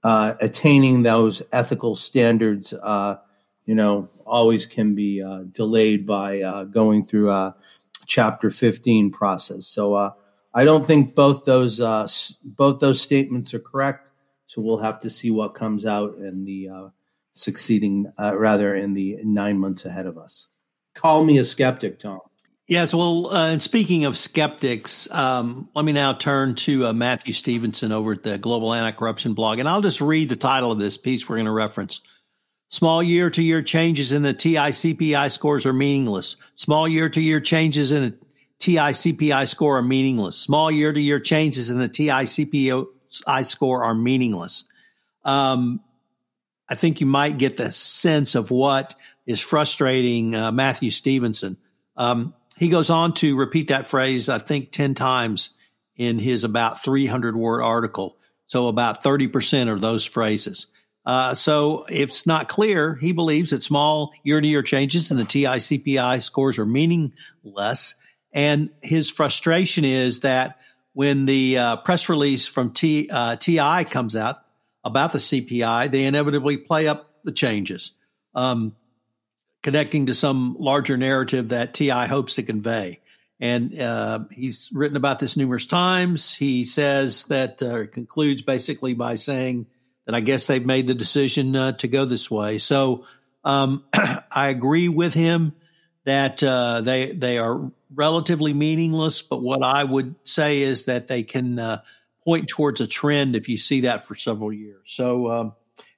uh, 0.03 0.36
attaining 0.39 1.03
those 1.03 1.42
ethical 1.51 1.96
standards, 1.96 2.74
uh, 2.74 3.18
you 3.65 3.75
know, 3.75 4.10
always 4.25 4.65
can 4.65 4.96
be 4.96 5.22
uh, 5.22 5.43
delayed 5.51 6.05
by 6.05 6.41
uh, 6.41 6.63
going 6.65 7.03
through 7.03 7.32
a 7.32 7.55
Chapter 8.05 8.50
15 8.50 9.12
process. 9.12 9.65
So 9.65 9.93
uh, 9.93 10.12
I 10.53 10.65
don't 10.65 10.86
think 10.86 11.15
both 11.15 11.46
those 11.46 11.79
uh, 11.79 12.08
both 12.43 12.79
those 12.79 13.01
statements 13.01 13.53
are 13.53 13.60
correct. 13.60 14.10
So 14.46 14.62
we'll 14.62 14.77
have 14.79 15.00
to 15.01 15.10
see 15.10 15.32
what 15.32 15.55
comes 15.55 15.86
out 15.86 16.15
in 16.15 16.43
the 16.43 16.70
uh, 16.70 16.89
succeeding, 17.32 18.12
uh, 18.20 18.38
rather, 18.38 18.75
in 18.75 18.93
the 18.93 19.20
nine 19.24 19.58
months 19.58 19.86
ahead 19.86 20.05
of 20.05 20.17
us. 20.17 20.48
Call 20.93 21.24
me 21.24 21.38
a 21.39 21.46
skeptic, 21.46 22.00
Tom. 22.00 22.20
Yes, 22.67 22.93
well, 22.93 23.27
uh, 23.27 23.60
speaking 23.60 24.05
of 24.05 24.17
skeptics, 24.17 25.10
um, 25.12 25.70
let 25.75 25.84
me 25.84 25.91
now 25.91 26.13
turn 26.13 26.55
to 26.55 26.88
uh, 26.88 26.93
Matthew 26.93 27.34
Stephenson 27.34 27.91
over 27.91 28.13
at 28.13 28.24
the 28.24 28.38
Global 28.38 28.74
Anti 28.74 28.91
Corruption 28.91 29.34
blog, 29.34 29.60
and 29.60 29.67
I'll 29.67 29.82
just 29.82 30.01
read 30.01 30.29
the 30.29 30.36
title 30.36 30.72
of 30.72 30.79
this 30.79 30.98
piece 30.98 31.27
we're 31.27 31.38
going 31.38 31.46
to 31.46 31.51
reference. 31.51 32.00
Small 32.74 33.03
year 33.03 33.30
to 33.30 33.44
year 33.44 33.62
changes 33.62 34.13
in 34.13 34.24
the 34.24 34.34
TI 34.34 34.72
CPI 34.74 35.32
scores 35.32 35.68
are 35.68 35.74
meaningless. 35.74 36.38
Small 36.56 36.88
year 36.88 37.08
to 37.08 37.22
year 37.22 37.39
changes 37.39 37.92
in 37.92 38.01
the 38.01 38.18
TI 38.58 38.77
CPI 38.77 39.48
score 39.48 39.77
are 39.77 39.84
meaningless. 39.84 40.38
Small 40.38 40.72
year 40.72 40.92
to 40.92 41.00
year 41.00 41.20
changes 41.20 41.70
in 41.70 41.77
the 41.77 41.88
TI 41.88 42.25
CPI 42.25 43.46
score 43.46 43.84
are 43.84 43.94
meaningless. 43.94 44.63
Um, 45.24 45.82
I 46.68 46.74
think 46.74 47.00
you 47.00 47.06
might 47.06 47.38
get 47.38 47.58
the 47.58 47.72
sense 47.72 48.34
of 48.34 48.50
what 48.50 48.96
is 49.27 49.39
frustrating 49.39 50.34
uh, 50.34 50.51
Matthew 50.51 50.89
Stephenson. 50.89 51.58
Um, 51.96 52.34
he 52.58 52.70
goes 52.70 52.89
on 52.89 53.13
to 53.18 53.38
repeat 53.38 53.68
that 53.68 53.88
phrase, 53.88 54.30
I 54.30 54.39
think, 54.39 54.72
10 54.72 54.96
times 54.96 55.51
in 55.96 56.18
his 56.18 56.44
about 56.44 56.84
300 56.84 57.36
word 57.36 57.62
article. 57.62 58.18
So 58.48 58.68
about 58.68 59.03
30% 59.03 59.72
of 59.72 59.80
those 59.80 60.03
phrases. 60.06 60.65
Uh, 61.06 61.36
so 61.36 61.86
if 61.90 62.10
it's 62.10 62.26
not 62.26 62.48
clear, 62.48 62.96
he 62.96 63.12
believes 63.12 63.50
that 63.50 63.64
small 63.64 64.14
year 64.24 64.40
to 64.40 64.48
year 64.48 64.64
changes 64.64 65.12
in 65.12 65.18
the 65.18 65.26
TI 65.26 65.46
CPI 65.46 66.22
scores 66.22 66.58
are 66.58 66.66
meaningless 66.66 67.96
and 68.34 68.72
his 68.82 69.10
frustration 69.10 69.86
is 69.86 70.22
that 70.22 70.60
when 70.94 71.26
the 71.26 71.58
uh, 71.58 71.76
press 71.78 72.10
release 72.10 72.48
from 72.48 72.74
T, 72.74 73.10
uh, 73.12 73.36
TI 73.36 73.84
comes 73.86 74.16
out 74.16 74.44
about 74.84 75.14
the 75.14 75.20
CPI, 75.20 75.92
they 75.92 76.06
inevitably 76.06 76.58
play 76.58 76.88
up 76.88 77.12
the 77.24 77.32
changes, 77.32 77.94
um, 78.36 78.76
connecting 79.62 80.08
to 80.08 80.16
some 80.16 80.58
larger 80.60 80.98
narrative 80.98 81.50
that 81.50 81.74
TI 81.74 82.08
hopes 82.08 82.36
to 82.36 82.44
convey. 82.44 83.00
And 83.40 83.80
uh, 83.80 84.20
he's 84.32 84.70
written 84.74 84.98
about 84.98 85.20
this 85.20 85.38
numerous 85.38 85.66
times. 85.66 86.34
He 86.34 86.66
says 86.66 87.26
that, 87.26 87.62
uh, 87.62 87.88
concludes 87.88 88.42
basically 88.42 88.94
by 88.94 89.16
saying 89.16 89.68
that 90.06 90.16
I 90.16 90.20
guess 90.20 90.48
they've 90.48 90.66
made 90.66 90.88
the 90.88 90.94
decision 90.94 91.56
uh, 91.56 91.72
to 91.74 91.88
go 91.88 92.06
this 92.06 92.30
way. 92.30 92.58
So 92.58 93.06
um, 93.44 93.86
I 94.32 94.48
agree 94.48 94.90
with 94.90 95.14
him 95.14 95.54
that 96.06 96.44
uh, 96.44 96.82
they 96.82 97.12
they 97.12 97.38
are 97.38 97.72
relatively 97.94 98.54
meaningless. 98.54 99.22
But 99.22 99.42
what 99.42 99.64
I 99.64 99.84
would 99.84 100.16
say 100.24 100.62
is 100.62 100.86
that 100.86 101.08
they 101.08 101.24
can 101.24 101.60
uh, 101.60 101.82
point 102.24 102.48
towards 102.48 102.82
a 102.82 102.88
trend 102.88 103.36
if 103.36 103.50
you 103.50 103.58
see 103.58 103.82
that 103.82 104.06
for 104.06 104.16
several 104.16 104.52
years. 104.52 104.82
So 104.86 105.32
um, 105.32 105.54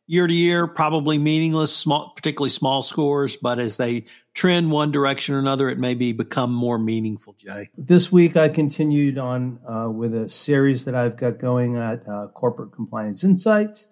year 0.08 0.28
to 0.28 0.34
year, 0.34 0.68
probably 0.68 1.18
meaningless, 1.18 1.76
small, 1.76 2.10
particularly 2.16 2.50
small 2.50 2.82
scores. 2.82 3.38
But 3.38 3.60
as 3.60 3.78
they 3.78 4.06
trend 4.34 4.72
one 4.72 4.92
direction 4.92 5.36
or 5.36 5.40
another, 5.40 5.70
it 5.70 5.80
may 5.80 5.94
be 5.94 6.12
become 6.12 6.54
more 6.54 6.78
meaningful. 6.78 7.36
Jay, 7.38 7.70
this 7.76 8.12
week 8.12 8.38
I 8.38 8.50
continued 8.50 9.18
on 9.18 9.60
uh, 9.68 9.90
with 9.90 10.14
a 10.14 10.30
series 10.30 10.86
that 10.86 10.96
I've 10.96 11.18
got 11.18 11.40
going 11.40 11.78
at 11.78 12.08
uh, 12.08 12.28
Corporate 12.34 12.72
Compliance 12.72 13.24
Insights. 13.24 13.88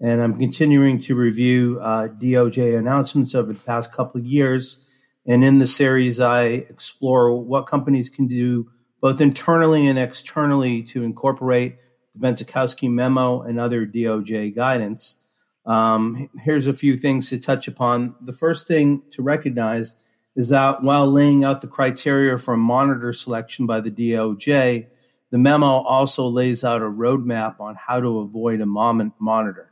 And 0.00 0.22
I'm 0.22 0.38
continuing 0.38 1.00
to 1.02 1.14
review 1.14 1.78
uh, 1.80 2.08
DOJ 2.08 2.78
announcements 2.78 3.34
over 3.34 3.52
the 3.52 3.58
past 3.60 3.92
couple 3.92 4.20
of 4.20 4.26
years 4.26 4.86
and 5.26 5.44
in 5.44 5.58
the 5.58 5.66
series, 5.66 6.18
I 6.20 6.44
explore 6.44 7.32
what 7.40 7.66
companies 7.66 8.08
can 8.08 8.26
do 8.26 8.70
both 9.00 9.20
internally 9.20 9.86
and 9.86 9.98
externally 9.98 10.82
to 10.84 11.02
incorporate 11.02 11.76
the 12.14 12.26
Benczkowski 12.26 12.90
memo 12.90 13.42
and 13.42 13.60
other 13.60 13.86
DOJ 13.86 14.54
guidance. 14.54 15.18
Um, 15.66 16.28
here's 16.42 16.66
a 16.66 16.72
few 16.72 16.96
things 16.96 17.28
to 17.30 17.38
touch 17.38 17.68
upon. 17.68 18.14
The 18.20 18.32
first 18.32 18.66
thing 18.66 19.02
to 19.12 19.22
recognize 19.22 19.94
is 20.36 20.48
that 20.48 20.82
while 20.82 21.10
laying 21.10 21.44
out 21.44 21.60
the 21.60 21.68
criteria 21.68 22.38
for 22.38 22.56
monitor 22.56 23.12
selection 23.12 23.66
by 23.66 23.80
the 23.80 23.90
DOJ, 23.90 24.86
the 25.30 25.38
memo 25.38 25.66
also 25.66 26.26
lays 26.26 26.64
out 26.64 26.82
a 26.82 26.86
roadmap 26.86 27.60
on 27.60 27.76
how 27.76 28.00
to 28.00 28.20
avoid 28.20 28.60
a 28.60 28.66
monitor. 28.66 29.69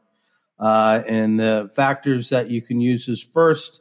Uh, 0.59 1.03
and 1.07 1.39
the 1.39 1.71
factors 1.75 2.31
that 2.31 2.51
you 2.51 2.61
can 2.61 2.81
use 2.81 3.09
is 3.09 3.23
first, 3.23 3.81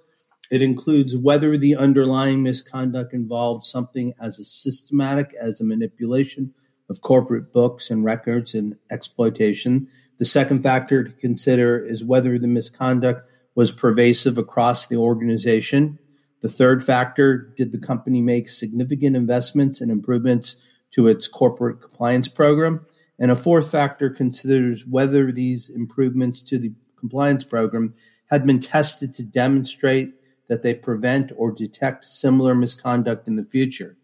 it 0.51 0.61
includes 0.61 1.15
whether 1.15 1.57
the 1.57 1.75
underlying 1.75 2.43
misconduct 2.43 3.13
involved 3.13 3.65
something 3.65 4.13
as 4.21 4.39
systematic 4.47 5.33
as 5.39 5.59
a 5.59 5.65
manipulation 5.65 6.53
of 6.89 7.01
corporate 7.01 7.51
books 7.51 7.89
and 7.91 8.05
records 8.05 8.55
and 8.55 8.75
exploitation. 8.89 9.87
The 10.19 10.25
second 10.25 10.63
factor 10.63 11.03
to 11.03 11.11
consider 11.11 11.77
is 11.77 12.03
whether 12.03 12.39
the 12.39 12.47
misconduct 12.47 13.29
was 13.55 13.71
pervasive 13.71 14.37
across 14.37 14.87
the 14.87 14.95
organization. 14.95 15.99
The 16.41 16.49
third 16.49 16.83
factor 16.83 17.53
did 17.57 17.71
the 17.71 17.79
company 17.79 18.21
make 18.21 18.49
significant 18.49 19.15
investments 19.15 19.81
and 19.81 19.91
improvements 19.91 20.57
to 20.91 21.07
its 21.07 21.27
corporate 21.27 21.81
compliance 21.81 22.27
program? 22.27 22.85
And 23.19 23.31
a 23.31 23.35
fourth 23.35 23.71
factor 23.71 24.09
considers 24.09 24.85
whether 24.85 25.31
these 25.31 25.69
improvements 25.69 26.41
to 26.43 26.59
the 26.59 26.71
compliance 26.97 27.43
program 27.43 27.93
had 28.27 28.45
been 28.45 28.59
tested 28.59 29.13
to 29.15 29.23
demonstrate 29.23 30.13
that 30.47 30.61
they 30.61 30.73
prevent 30.73 31.31
or 31.35 31.51
detect 31.51 32.05
similar 32.05 32.55
misconduct 32.55 33.27
in 33.27 33.35
the 33.35 33.45
future. 33.45 33.97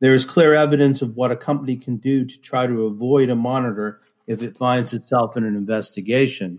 There 0.00 0.14
is 0.14 0.24
clear 0.24 0.54
evidence 0.54 1.02
of 1.02 1.16
what 1.16 1.30
a 1.30 1.36
company 1.36 1.76
can 1.76 1.96
do 1.96 2.24
to 2.24 2.40
try 2.40 2.66
to 2.66 2.86
avoid 2.86 3.30
a 3.30 3.36
monitor 3.36 4.00
if 4.26 4.42
it 4.42 4.56
finds 4.56 4.92
itself 4.92 5.36
in 5.36 5.44
an 5.44 5.56
investigation. 5.56 6.58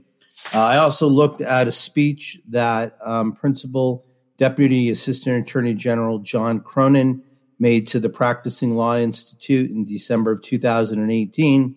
Uh, 0.53 0.63
I 0.63 0.77
also 0.77 1.07
looked 1.07 1.41
at 1.41 1.67
a 1.67 1.71
speech 1.71 2.39
that 2.50 2.97
um, 3.01 3.33
Principal 3.33 4.05
Deputy 4.38 4.89
Assistant 4.89 5.47
Attorney 5.47 5.74
General 5.74 6.19
John 6.19 6.59
Cronan 6.59 7.24
made 7.59 7.88
to 7.88 8.00
the 8.00 8.09
Practicing 8.09 8.75
Law 8.75 8.97
Institute 8.97 9.71
in 9.71 9.85
December 9.85 10.31
of 10.31 10.41
2018. 10.41 11.75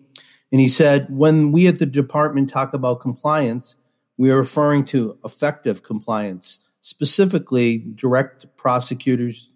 And 0.51 0.59
he 0.61 0.67
said, 0.67 1.07
When 1.09 1.51
we 1.51 1.67
at 1.67 1.79
the 1.79 1.85
department 1.85 2.49
talk 2.49 2.73
about 2.73 3.01
compliance, 3.01 3.75
we 4.17 4.31
are 4.31 4.37
referring 4.37 4.85
to 4.85 5.17
effective 5.23 5.83
compliance, 5.83 6.59
specifically 6.81 7.77
direct 7.77 8.45
prosecutors. 8.57 9.51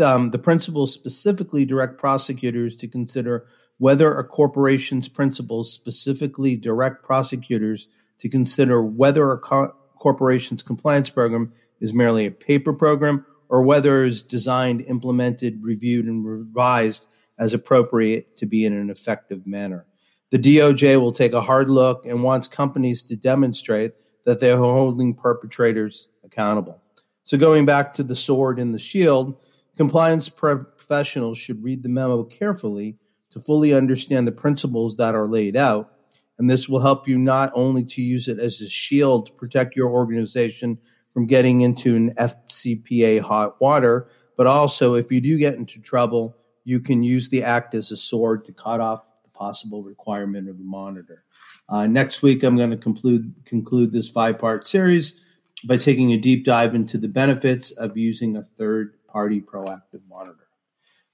Um, 0.00 0.30
the 0.30 0.38
principles 0.38 0.92
specifically 0.92 1.64
direct 1.64 1.98
prosecutors 1.98 2.76
to 2.76 2.86
consider 2.86 3.46
whether 3.78 4.16
a 4.16 4.24
corporation's 4.24 5.08
principles 5.08 5.72
specifically 5.72 6.56
direct 6.56 7.02
prosecutors 7.02 7.88
to 8.18 8.28
consider 8.28 8.80
whether 8.80 9.32
a 9.32 9.38
co- 9.38 9.74
corporation's 9.98 10.62
compliance 10.62 11.10
program 11.10 11.52
is 11.80 11.92
merely 11.92 12.26
a 12.26 12.30
paper 12.30 12.72
program 12.72 13.26
or 13.48 13.62
whether 13.62 14.04
it 14.04 14.10
is 14.10 14.22
designed, 14.22 14.82
implemented, 14.82 15.62
reviewed, 15.62 16.06
and 16.06 16.24
revised 16.24 17.06
as 17.38 17.52
appropriate 17.52 18.36
to 18.36 18.46
be 18.46 18.64
in 18.64 18.72
an 18.72 18.88
effective 18.88 19.46
manner. 19.46 19.84
The 20.32 20.38
DOJ 20.38 20.98
will 20.98 21.12
take 21.12 21.34
a 21.34 21.42
hard 21.42 21.68
look 21.68 22.06
and 22.06 22.22
wants 22.22 22.48
companies 22.48 23.02
to 23.02 23.16
demonstrate 23.16 23.92
that 24.24 24.40
they 24.40 24.50
are 24.50 24.56
holding 24.56 25.12
perpetrators 25.12 26.08
accountable. 26.24 26.80
So, 27.22 27.36
going 27.36 27.66
back 27.66 27.92
to 27.94 28.02
the 28.02 28.16
sword 28.16 28.58
and 28.58 28.74
the 28.74 28.78
shield, 28.78 29.36
compliance 29.76 30.30
professionals 30.30 31.36
should 31.36 31.62
read 31.62 31.82
the 31.82 31.90
memo 31.90 32.24
carefully 32.24 32.96
to 33.32 33.40
fully 33.40 33.74
understand 33.74 34.26
the 34.26 34.32
principles 34.32 34.96
that 34.96 35.14
are 35.14 35.26
laid 35.28 35.54
out. 35.54 35.92
And 36.38 36.48
this 36.48 36.66
will 36.66 36.80
help 36.80 37.06
you 37.06 37.18
not 37.18 37.52
only 37.54 37.84
to 37.84 38.00
use 38.00 38.26
it 38.26 38.38
as 38.38 38.58
a 38.62 38.70
shield 38.70 39.26
to 39.26 39.32
protect 39.34 39.76
your 39.76 39.90
organization 39.90 40.78
from 41.12 41.26
getting 41.26 41.60
into 41.60 41.94
an 41.94 42.14
FCPA 42.14 43.20
hot 43.20 43.60
water, 43.60 44.08
but 44.38 44.46
also 44.46 44.94
if 44.94 45.12
you 45.12 45.20
do 45.20 45.36
get 45.36 45.56
into 45.56 45.78
trouble, 45.78 46.34
you 46.64 46.80
can 46.80 47.02
use 47.02 47.28
the 47.28 47.42
act 47.42 47.74
as 47.74 47.90
a 47.90 47.98
sword 47.98 48.46
to 48.46 48.52
cut 48.54 48.80
off 48.80 49.11
possible 49.42 49.82
requirement 49.82 50.48
of 50.48 50.54
a 50.54 50.62
monitor. 50.62 51.24
Uh, 51.68 51.84
next 51.88 52.22
week, 52.22 52.44
I'm 52.44 52.56
going 52.56 52.70
to 52.70 52.76
conclude 52.76 53.34
conclude 53.44 53.90
this 53.90 54.08
five 54.08 54.38
part 54.38 54.68
series 54.68 55.18
by 55.64 55.78
taking 55.78 56.12
a 56.12 56.16
deep 56.16 56.44
dive 56.44 56.76
into 56.76 56.96
the 56.96 57.08
benefits 57.08 57.72
of 57.72 57.96
using 57.96 58.36
a 58.36 58.42
third 58.42 58.94
party 59.08 59.40
proactive 59.40 60.02
monitor. 60.08 60.46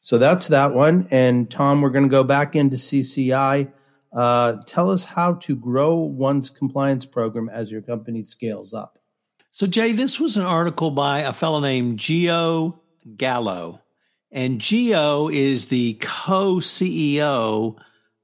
So 0.00 0.18
that's 0.18 0.48
that 0.48 0.74
one. 0.74 1.08
And 1.10 1.50
Tom, 1.50 1.80
we're 1.80 1.90
going 1.90 2.04
to 2.04 2.10
go 2.10 2.22
back 2.22 2.54
into 2.54 2.76
CCI. 2.76 3.72
Uh, 4.12 4.56
tell 4.66 4.90
us 4.90 5.04
how 5.04 5.34
to 5.34 5.56
grow 5.56 5.96
one's 5.96 6.50
compliance 6.50 7.06
program 7.06 7.48
as 7.48 7.70
your 7.70 7.82
company 7.82 8.22
scales 8.22 8.74
up. 8.74 8.98
So, 9.50 9.66
Jay, 9.66 9.92
this 9.92 10.20
was 10.20 10.36
an 10.36 10.44
article 10.44 10.90
by 10.90 11.20
a 11.20 11.32
fellow 11.32 11.60
named 11.60 11.98
Gio 11.98 12.78
Gallo. 13.16 13.80
And 14.30 14.60
Gio 14.60 15.32
is 15.32 15.68
the 15.68 15.94
co 15.94 16.56
CEO 16.56 17.78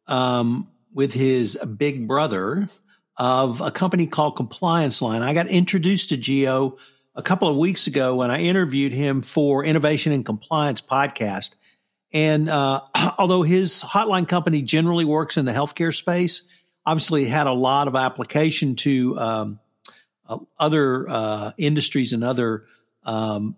um, 0.06 0.68
with 0.92 1.12
his 1.12 1.56
big 1.56 2.06
brother 2.06 2.68
of 3.16 3.60
a 3.60 3.70
company 3.70 4.06
called 4.06 4.36
Compliance 4.36 5.00
Line. 5.00 5.22
I 5.22 5.34
got 5.34 5.48
introduced 5.48 6.08
to 6.10 6.16
Gio 6.16 6.78
a 7.14 7.22
couple 7.22 7.48
of 7.48 7.56
weeks 7.56 7.86
ago 7.86 8.16
when 8.16 8.30
I 8.30 8.42
interviewed 8.42 8.92
him 8.92 9.22
for 9.22 9.64
Innovation 9.64 10.12
and 10.12 10.24
Compliance 10.24 10.80
podcast. 10.80 11.54
And 12.12 12.48
uh, 12.48 12.80
although 13.18 13.42
his 13.42 13.82
hotline 13.82 14.26
company 14.28 14.62
generally 14.62 15.04
works 15.04 15.36
in 15.36 15.44
the 15.44 15.52
healthcare 15.52 15.94
space, 15.94 16.42
obviously 16.86 17.24
had 17.24 17.46
a 17.46 17.52
lot 17.52 17.88
of 17.88 17.96
application 17.96 18.76
to 18.76 19.18
um, 19.18 19.60
uh, 20.28 20.38
other 20.58 21.08
uh, 21.08 21.52
industries 21.56 22.12
and 22.12 22.24
other 22.24 22.64
um, 23.04 23.56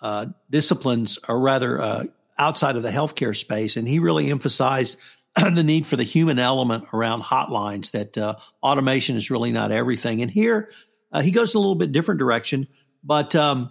uh, 0.00 0.26
disciplines, 0.50 1.18
or 1.28 1.38
rather 1.38 1.80
uh, 1.80 2.04
outside 2.38 2.76
of 2.76 2.82
the 2.82 2.90
healthcare 2.90 3.36
space. 3.36 3.76
And 3.76 3.86
he 3.86 3.98
really 3.98 4.30
emphasized 4.30 4.98
the 5.36 5.62
need 5.62 5.86
for 5.86 5.96
the 5.96 6.04
human 6.04 6.38
element 6.38 6.84
around 6.92 7.22
hotlines, 7.22 7.92
that 7.92 8.16
uh, 8.18 8.36
automation 8.62 9.16
is 9.16 9.30
really 9.30 9.52
not 9.52 9.70
everything. 9.70 10.22
And 10.22 10.30
here 10.30 10.70
uh, 11.12 11.22
he 11.22 11.30
goes 11.30 11.54
a 11.54 11.58
little 11.58 11.74
bit 11.74 11.92
different 11.92 12.18
direction, 12.18 12.68
but 13.02 13.34
um, 13.36 13.70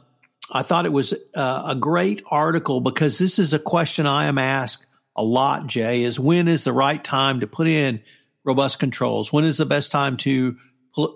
I 0.52 0.64
thought 0.64 0.86
it 0.86 0.94
was 0.94 1.14
a 1.34 1.76
great 1.78 2.24
article 2.30 2.80
because 2.80 3.18
this 3.18 3.38
is 3.38 3.54
a 3.54 3.60
question 3.60 4.06
I 4.06 4.26
am 4.26 4.38
asked 4.38 4.88
a 5.16 5.24
lot, 5.24 5.68
Jay, 5.68 6.04
is 6.04 6.20
when 6.20 6.48
is 6.48 6.64
the 6.64 6.72
right 6.72 7.04
time 7.04 7.42
to 7.42 7.48
put 7.48 7.68
in 7.68 8.02
robust 8.44 8.80
controls? 8.80 9.34
When 9.34 9.44
is 9.44 9.58
the 9.58 9.66
best 9.66 9.92
time 9.92 10.16
to 10.18 10.56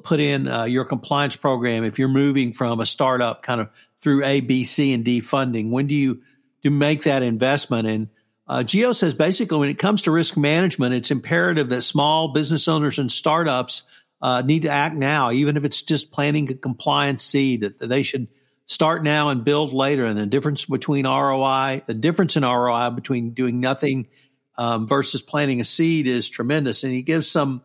put 0.04 0.20
in 0.20 0.48
uh, 0.48 0.66
your 0.66 0.86
compliance 0.86 1.36
program 1.36 1.86
if 1.86 1.98
you're 1.98 2.10
moving 2.10 2.52
from 2.52 2.80
a 2.80 2.86
startup 2.86 3.42
kind 3.42 3.62
of 3.62 3.70
through 4.00 4.26
A, 4.26 4.42
B, 4.42 4.64
C, 4.64 4.94
and 4.94 5.06
D 5.06 5.22
funding? 5.22 5.72
When 5.72 5.88
do 5.88 5.96
you 5.96 6.22
do 6.62 6.70
make 6.70 7.04
that 7.04 7.24
investment? 7.24 7.88
And 7.88 8.10
uh, 8.52 8.64
Gio 8.64 8.94
says 8.94 9.14
basically 9.14 9.60
when 9.60 9.70
it 9.70 9.80
comes 9.80 10.02
to 10.02 10.12
risk 10.12 10.36
management, 10.36 10.94
it's 10.94 11.10
imperative 11.10 11.70
that 11.70 11.84
small 11.84 12.34
business 12.34 12.68
owners 12.68 13.00
and 13.00 13.10
startups 13.10 13.84
uh, 14.22 14.42
need 14.42 14.64
to 14.64 14.70
act 14.70 14.94
now, 14.94 15.32
even 15.32 15.56
if 15.56 15.64
it's 15.64 15.82
just 15.84 16.12
planting 16.12 16.52
a 16.52 16.56
compliance 16.56 17.24
seed. 17.24 17.62
That 17.62 17.80
they 17.80 18.04
should 18.04 18.28
start 18.66 19.06
now 19.06 19.30
and 19.30 19.46
build 19.46 19.72
later. 19.72 20.06
And 20.06 20.18
the 20.18 20.26
difference 20.26 20.66
between 20.66 21.06
ROI, 21.06 21.84
the 21.86 21.94
difference 21.94 22.36
in 22.36 22.44
ROI 22.44 22.90
between 22.90 23.32
doing 23.32 23.62
nothing 23.62 24.10
um, 24.58 24.86
versus 24.86 25.22
planting 25.22 25.62
a 25.62 25.64
seed 25.64 26.06
is 26.06 26.28
tremendous. 26.28 26.84
And 26.84 26.92
he 26.92 27.04
gives 27.04 27.32
some 27.32 27.64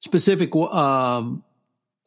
specific 0.00 0.56
um, 0.56 1.44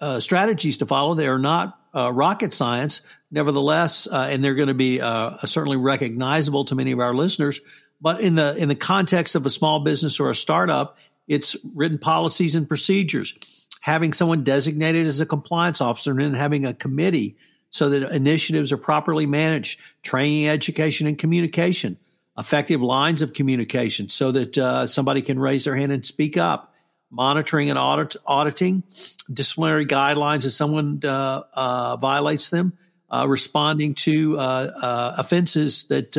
uh, 0.02 0.20
strategies 0.22 0.78
to 0.78 0.88
follow. 0.88 1.14
They 1.14 1.28
are 1.28 1.38
not 1.38 1.77
uh, 1.98 2.12
rocket 2.12 2.54
science, 2.54 3.02
nevertheless, 3.32 4.08
uh, 4.08 4.28
and 4.30 4.44
they're 4.44 4.56
going 4.56 4.68
to 4.68 4.74
be 4.74 5.02
uh, 5.02 5.38
certainly 5.46 5.78
recognizable 5.78 6.66
to 6.66 6.76
many 6.76 6.92
of 6.92 7.00
our 7.00 7.16
listeners. 7.16 7.60
But 8.00 8.22
in 8.22 8.36
the 8.36 8.56
in 8.56 8.68
the 8.68 8.76
context 8.76 9.36
of 9.36 9.46
a 9.46 9.50
small 9.50 9.80
business 9.80 10.20
or 10.20 10.30
a 10.30 10.36
startup, 10.36 10.98
it's 11.28 11.56
written 11.74 11.98
policies 11.98 12.54
and 12.56 12.68
procedures. 12.68 13.34
Having 13.82 14.14
someone 14.14 14.44
designated 14.44 15.08
as 15.08 15.20
a 15.20 15.26
compliance 15.26 15.82
officer 15.82 16.12
and 16.12 16.20
then 16.20 16.34
having 16.34 16.66
a 16.66 16.74
committee 16.74 17.38
so 17.70 17.90
that 17.90 18.12
initiatives 18.14 18.72
are 18.72 18.78
properly 18.78 19.26
managed, 19.26 19.80
training, 20.04 20.48
education, 20.48 21.08
and 21.08 21.18
communication, 21.18 21.98
effective 22.38 22.82
lines 22.82 23.22
of 23.22 23.34
communication 23.34 24.10
so 24.10 24.32
that 24.32 24.58
uh, 24.58 24.88
somebody 24.88 25.22
can 25.22 25.40
raise 25.40 25.66
their 25.66 25.76
hand 25.76 25.92
and 25.92 26.06
speak 26.06 26.38
up 26.38 26.74
monitoring 27.10 27.70
and 27.70 27.80
audit, 27.80 28.16
auditing, 28.26 28.84
disciplinary 29.32 29.86
guidelines 29.86 30.46
if 30.46 30.52
someone 30.52 31.00
uh, 31.04 31.44
uh, 31.54 31.98
violates 31.98 32.50
them, 32.50 32.74
uh, 33.10 33.26
responding 33.28 33.94
to 33.96 34.38
uh, 34.38 34.42
uh, 34.42 35.16
offenses 35.18 35.86
that 35.86 36.16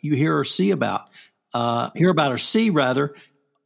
you 0.00 0.14
hear 0.14 0.38
or 0.38 0.44
see 0.44 0.70
about, 0.70 1.08
hear 1.94 2.10
about 2.10 2.32
or 2.32 2.38
see 2.38 2.70
rather. 2.70 3.14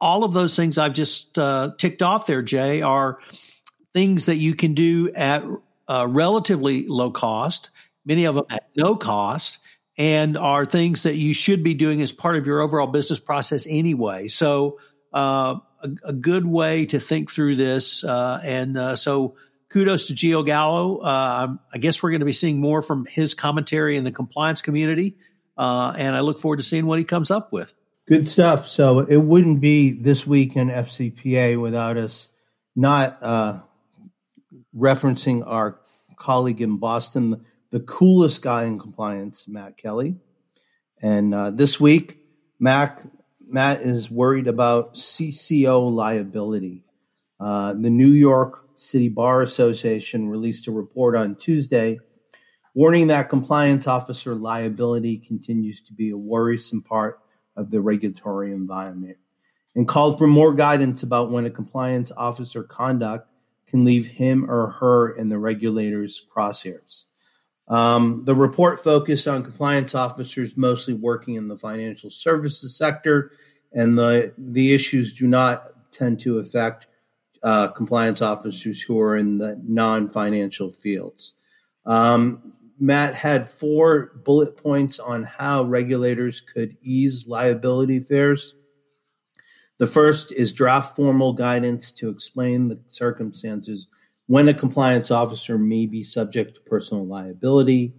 All 0.00 0.22
of 0.22 0.32
those 0.32 0.54
things 0.54 0.78
I've 0.78 0.92
just 0.92 1.34
ticked 1.78 2.02
off 2.02 2.26
there, 2.26 2.42
Jay, 2.42 2.82
are 2.82 3.18
things 3.92 4.26
that 4.26 4.36
you 4.36 4.54
can 4.54 4.74
do 4.74 5.10
at 5.12 5.44
relatively 5.88 6.86
low 6.86 7.10
cost. 7.10 7.70
Many 8.04 8.24
of 8.24 8.36
them 8.36 8.44
at 8.48 8.68
no 8.76 8.96
cost, 8.96 9.58
and 9.98 10.38
are 10.38 10.64
things 10.64 11.02
that 11.02 11.16
you 11.16 11.34
should 11.34 11.64
be 11.64 11.74
doing 11.74 12.00
as 12.00 12.12
part 12.12 12.36
of 12.36 12.46
your 12.46 12.60
overall 12.60 12.86
business 12.86 13.18
process 13.18 13.66
anyway. 13.68 14.28
So, 14.28 14.78
uh, 15.12 15.56
a, 15.82 15.90
a, 16.04 16.12
good 16.12 16.46
way 16.46 16.86
to 16.86 17.00
think 17.00 17.30
through 17.30 17.56
this. 17.56 18.04
Uh, 18.04 18.40
and 18.42 18.76
uh, 18.76 18.96
so 18.96 19.36
kudos 19.68 20.06
to 20.08 20.14
Gio 20.14 20.44
Gallo. 20.44 20.98
Uh, 20.98 21.54
I 21.72 21.78
guess 21.78 22.02
we're 22.02 22.10
going 22.10 22.20
to 22.20 22.26
be 22.26 22.32
seeing 22.32 22.60
more 22.60 22.82
from 22.82 23.06
his 23.06 23.34
commentary 23.34 23.96
in 23.96 24.04
the 24.04 24.12
compliance 24.12 24.62
community. 24.62 25.16
Uh, 25.56 25.94
and 25.96 26.14
I 26.14 26.20
look 26.20 26.38
forward 26.38 26.58
to 26.58 26.62
seeing 26.62 26.86
what 26.86 26.98
he 26.98 27.04
comes 27.04 27.30
up 27.30 27.52
with. 27.52 27.72
Good 28.06 28.28
stuff. 28.28 28.68
So 28.68 29.00
it 29.00 29.18
wouldn't 29.18 29.60
be 29.60 29.90
this 29.92 30.26
week 30.26 30.56
in 30.56 30.68
FCPA 30.68 31.60
without 31.60 31.96
us 31.96 32.30
not 32.74 33.22
uh, 33.22 33.60
referencing 34.74 35.42
our 35.46 35.80
colleague 36.16 36.60
in 36.60 36.78
Boston, 36.78 37.44
the 37.70 37.80
coolest 37.80 38.40
guy 38.40 38.64
in 38.64 38.78
compliance, 38.78 39.46
Matt 39.48 39.76
Kelly. 39.76 40.16
And 41.02 41.34
uh, 41.34 41.50
this 41.50 41.78
week, 41.78 42.18
Mac 42.58 43.02
Matt 43.48 43.80
is 43.80 44.10
worried 44.10 44.46
about 44.46 44.94
CCO 44.94 45.92
liability. 45.92 46.84
Uh, 47.40 47.72
the 47.72 47.90
New 47.90 48.12
York 48.12 48.66
City 48.76 49.08
Bar 49.08 49.42
Association 49.42 50.28
released 50.28 50.66
a 50.66 50.72
report 50.72 51.16
on 51.16 51.36
Tuesday 51.36 51.98
warning 52.78 53.08
that 53.08 53.28
compliance 53.28 53.88
officer 53.88 54.36
liability 54.36 55.18
continues 55.18 55.82
to 55.82 55.92
be 55.92 56.10
a 56.10 56.16
worrisome 56.16 56.80
part 56.80 57.18
of 57.56 57.72
the 57.72 57.80
regulatory 57.80 58.52
environment 58.52 59.16
and 59.74 59.88
called 59.88 60.16
for 60.16 60.28
more 60.28 60.54
guidance 60.54 61.02
about 61.02 61.32
when 61.32 61.44
a 61.44 61.50
compliance 61.50 62.12
officer 62.16 62.62
conduct 62.62 63.28
can 63.66 63.84
leave 63.84 64.06
him 64.06 64.48
or 64.48 64.68
her 64.70 65.10
in 65.10 65.28
the 65.28 65.38
regulator's 65.38 66.22
crosshairs. 66.32 67.06
Um, 67.68 68.22
the 68.24 68.34
report 68.34 68.82
focused 68.82 69.28
on 69.28 69.44
compliance 69.44 69.94
officers 69.94 70.56
mostly 70.56 70.94
working 70.94 71.34
in 71.34 71.48
the 71.48 71.58
financial 71.58 72.10
services 72.10 72.76
sector 72.76 73.30
and 73.72 73.98
the 73.98 74.32
the 74.38 74.74
issues 74.74 75.12
do 75.12 75.26
not 75.26 75.64
tend 75.92 76.20
to 76.20 76.38
affect 76.38 76.86
uh, 77.42 77.68
compliance 77.68 78.22
officers 78.22 78.80
who 78.80 78.98
are 79.00 79.16
in 79.16 79.38
the 79.38 79.60
non-financial 79.62 80.72
fields. 80.72 81.34
Um, 81.84 82.54
Matt 82.80 83.14
had 83.14 83.50
four 83.50 84.12
bullet 84.24 84.56
points 84.56 84.98
on 84.98 85.24
how 85.24 85.64
regulators 85.64 86.40
could 86.40 86.76
ease 86.82 87.26
liability 87.26 88.00
fears. 88.00 88.54
The 89.78 89.86
first 89.86 90.32
is 90.32 90.52
draft 90.52 90.96
formal 90.96 91.32
guidance 91.32 91.92
to 91.92 92.08
explain 92.08 92.68
the 92.68 92.80
circumstances 92.88 93.88
when 94.28 94.46
a 94.46 94.54
compliance 94.54 95.10
officer 95.10 95.58
may 95.58 95.86
be 95.86 96.04
subject 96.04 96.54
to 96.54 96.60
personal 96.60 97.06
liability, 97.06 97.94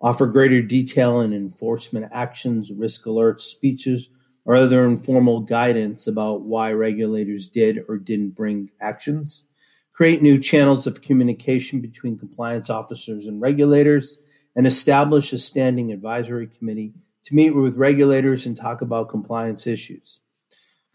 offer 0.00 0.26
greater 0.26 0.60
detail 0.60 1.20
in 1.20 1.32
enforcement 1.32 2.06
actions, 2.12 2.72
risk 2.72 3.04
alerts, 3.04 3.42
speeches, 3.42 4.10
or 4.44 4.56
other 4.56 4.84
informal 4.84 5.40
guidance 5.40 6.08
about 6.08 6.42
why 6.42 6.72
regulators 6.72 7.48
did 7.48 7.84
or 7.88 7.96
didn't 7.96 8.30
bring 8.30 8.70
actions, 8.80 9.44
create 9.92 10.20
new 10.20 10.38
channels 10.38 10.88
of 10.88 11.00
communication 11.00 11.80
between 11.80 12.18
compliance 12.18 12.68
officers 12.68 13.26
and 13.26 13.40
regulators, 13.40 14.18
and 14.56 14.66
establish 14.66 15.32
a 15.32 15.38
standing 15.38 15.92
advisory 15.92 16.48
committee 16.48 16.92
to 17.22 17.36
meet 17.36 17.50
with 17.50 17.76
regulators 17.76 18.46
and 18.46 18.56
talk 18.56 18.82
about 18.82 19.10
compliance 19.10 19.64
issues. 19.64 20.20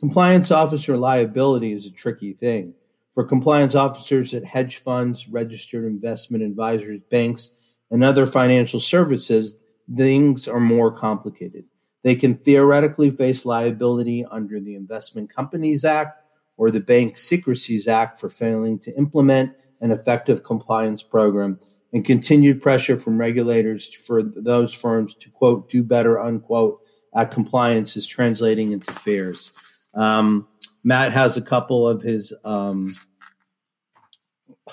Compliance 0.02 0.52
officer 0.52 0.98
liability 0.98 1.72
is 1.72 1.86
a 1.86 1.92
tricky 1.92 2.34
thing. 2.34 2.74
For 3.14 3.24
compliance 3.24 3.76
officers 3.76 4.34
at 4.34 4.44
hedge 4.44 4.78
funds, 4.78 5.28
registered 5.28 5.86
investment 5.86 6.44
advisors, 6.44 7.00
banks, 7.12 7.52
and 7.92 8.04
other 8.04 8.26
financial 8.26 8.80
services, 8.80 9.56
things 9.96 10.48
are 10.48 10.60
more 10.60 10.92
complicated. 10.92 11.66
They 12.04 12.16
can 12.16 12.38
theoretically 12.38 13.12
face 13.12 13.46
liability 13.46 14.26
under 14.26 14.60
the 14.60 14.76
Investment 14.76 15.30
Companies 15.30 15.86
Act 15.86 16.22
or 16.58 16.72
the 16.72 16.80
Bank 16.80 17.18
Secrecies 17.18 17.88
Act 17.88 18.20
for 18.20 18.30
failing 18.30 18.80
to 18.80 18.98
implement 18.98 19.54
an 19.80 19.92
effective 19.92 20.44
compliance 20.44 21.04
program 21.04 21.60
and 21.94 22.04
continued 22.04 22.62
pressure 22.62 22.98
from 22.98 23.20
regulators 23.20 23.94
for 23.94 24.24
those 24.24 24.74
firms 24.74 25.14
to 25.14 25.30
quote 25.30 25.70
do 25.70 25.84
better 25.84 26.20
unquote 26.20 26.80
at 27.16 27.32
compliance 27.32 27.96
is 27.96 28.08
translating 28.08 28.72
into 28.72 28.92
fears. 28.92 29.52
Um, 29.94 30.48
Matt 30.84 31.12
has 31.12 31.38
a 31.38 31.42
couple 31.42 31.88
of 31.88 32.02
his 32.02 32.34
um, 32.44 32.94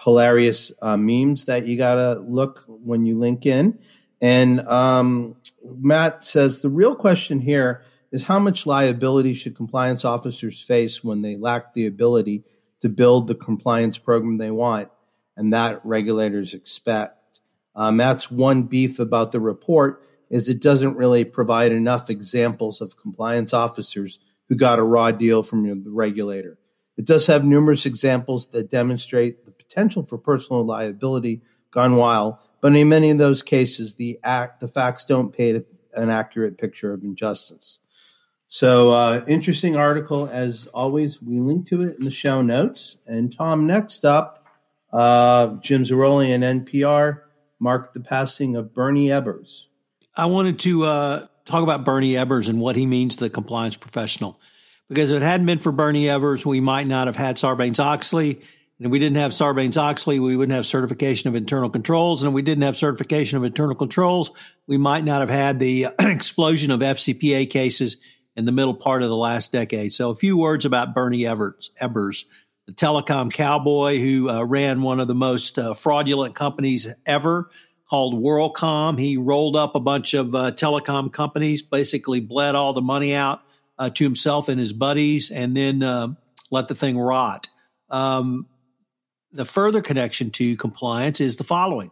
hilarious 0.03 0.73
uh, 0.83 0.97
memes 0.97 1.47
that 1.47 1.67
you 1.67 1.77
gotta 1.77 2.21
look 2.21 2.65
when 2.67 3.05
you 3.05 3.19
link 3.19 3.47
in, 3.47 3.79
and 4.21 4.61
um, 4.61 5.37
Matt 5.65 6.25
says 6.25 6.61
the 6.61 6.71
real 6.71 6.95
question 6.95 7.41
here 7.41 7.83
is 8.13 8.25
how 8.25 8.39
much 8.39 8.67
liability 8.67 9.35
should 9.35 9.57
compliance 9.57 10.05
officers 10.05 10.61
face 10.61 11.05
when 11.05 11.23
they 11.23 11.37
lack 11.37 11.75
the 11.75 11.87
ability 11.87 12.45
to 12.81 12.89
build 12.89 13.27
the 13.27 13.35
compliance 13.35 13.99
program 13.99 14.39
they 14.39 14.51
want 14.51 14.89
and 15.37 15.53
that 15.53 15.81
regulators 15.85 16.55
expect. 16.55 17.23
Um, 17.75 17.97
that's 17.97 18.31
one 18.31 18.65
beef 18.65 18.99
about 18.99 19.33
the 19.33 19.41
report 19.41 20.05
is 20.29 20.49
it 20.49 20.61
doesn't 20.61 20.97
really 20.97 21.25
provide 21.25 21.73
enough 21.73 22.11
examples 22.11 22.81
of 22.81 22.97
compliance 22.97 23.55
officers 23.55 24.19
who 24.51 24.57
got 24.57 24.81
a 24.81 24.83
raw 24.83 25.13
deal 25.13 25.43
from 25.43 25.65
the 25.65 25.91
regulator. 25.91 26.59
It 26.99 27.07
does 27.07 27.29
have 27.29 27.45
numerous 27.45 27.87
examples 27.87 28.49
that 28.49 28.69
demonstrate 28.69 29.47
the 29.47 29.53
potential 29.53 30.05
for 30.05 30.19
personal 30.19 30.67
liability 30.67 31.41
gone 31.71 31.97
wild, 31.97 32.35
but 32.61 32.77
in 32.77 32.89
many 32.89 33.11
of 33.11 33.19
those 33.19 33.43
cases, 33.43 33.95
the 33.95 34.19
act, 34.23 34.61
the 34.61 34.69
facts 34.69 35.05
don't 35.07 35.33
paint 35.33 35.65
an 35.95 36.11
accurate 36.11 36.59
picture 36.59 36.93
of 36.93 37.03
injustice. 37.03 37.79
So, 38.49 38.91
uh, 38.91 39.25
interesting 39.29 39.77
article 39.77 40.29
as 40.29 40.67
always. 40.75 41.23
We 41.23 41.39
link 41.39 41.69
to 41.69 41.83
it 41.83 41.99
in 41.99 42.05
the 42.05 42.11
show 42.11 42.43
notes. 42.43 42.97
And 43.07 43.35
Tom, 43.35 43.69
next 43.69 44.05
up, 44.05 44.45
uh, 44.93 45.55
Jim 45.61 45.85
Zarroli 45.85 46.35
and 46.35 46.67
NPR 46.67 47.21
marked 47.61 47.95
the 47.95 48.01
passing 48.01 48.57
of 48.57 48.75
Bernie 48.75 49.07
Ebbers. 49.07 49.67
I 50.17 50.27
wanted 50.27 50.59
to 50.61 50.85
uh, 50.85 51.27
talk 51.51 51.63
about 51.63 51.85
Bernie 51.85 52.13
Ebbers 52.13 52.49
and 52.49 52.61
what 52.61 52.77
he 52.77 52.87
means 52.87 53.17
to 53.17 53.25
the 53.25 53.31
compliance 53.31 53.77
professional. 53.77 54.41
Because 54.89 55.11
if 55.11 55.19
it 55.19 55.23
hadn't 55.23 55.47
been 55.47 55.59
for 55.59 55.73
Bernie 55.73 56.09
Evers, 56.09 56.45
we 56.45 56.61
might 56.61 56.87
not 56.87 57.07
have 57.07 57.17
had 57.17 57.37
Sarbanes 57.37 57.79
Oxley 57.79 58.41
and 58.81 58.87
if 58.87 58.93
we 58.93 58.99
didn't 58.99 59.19
have 59.19 59.33
Sarbanes 59.33 59.77
Oxley, 59.77 60.19
we 60.19 60.37
wouldn't 60.37 60.57
have 60.57 60.65
certification 60.65 61.29
of 61.29 61.35
internal 61.35 61.69
controls. 61.69 62.23
And 62.23 62.31
if 62.31 62.35
we 62.35 62.41
didn't 62.41 62.63
have 62.63 62.79
certification 62.79 63.37
of 63.37 63.45
internal 63.45 63.75
controls, 63.75 64.31
we 64.67 64.79
might 64.79 65.05
not 65.05 65.21
have 65.21 65.29
had 65.29 65.59
the 65.59 65.89
explosion 65.99 66.71
of 66.71 66.81
FCPA 66.81 67.51
cases 67.51 67.99
in 68.37 68.47
the 68.47 68.53
middle 68.53 68.73
part 68.73 69.03
of 69.03 69.11
the 69.11 69.17
last 69.17 69.53
decade. 69.53 69.93
So, 69.93 70.09
a 70.09 70.15
few 70.15 70.39
words 70.39 70.65
about 70.65 70.95
Bernie 70.95 71.27
Evers, 71.27 71.73
Ebbers, 71.79 72.25
the 72.67 72.73
telecom 72.73 73.31
cowboy 73.31 74.01
who 74.01 74.31
uh, 74.31 74.45
ran 74.45 74.81
one 74.81 74.99
of 74.99 75.09
the 75.09 75.15
most 75.15 75.59
uh, 75.59 75.75
fraudulent 75.75 76.35
companies 76.35 76.89
ever 77.05 77.51
called 77.91 78.15
WorldCom. 78.15 79.01
He 79.01 79.17
rolled 79.17 79.57
up 79.57 79.75
a 79.75 79.81
bunch 79.81 80.15
of 80.15 80.33
uh, 80.33 80.53
telecom 80.53 81.13
companies, 81.13 81.61
basically 81.61 82.21
bled 82.21 82.55
all 82.55 82.73
the 82.73 82.81
money 82.81 83.17
out 83.17 83.43
uh, 83.79 83.91
to 83.91 84.05
himself 84.05 84.49
and 84.49 84.61
his 84.61 84.73
buddies, 84.73 85.33
and 85.33 85.57
then 85.57 85.83
uh, 85.83 86.15
let 86.53 86.69
the 86.69 86.77
thing 86.77 86.97
rot. 86.97 87.49
Um, 87.91 88.47
the 89.33 89.45
further 89.45 89.83
connection 89.83 90.31
to 90.33 90.57
compliance 90.57 91.21
is 91.21 91.35
the 91.35 91.43
following. 91.43 91.91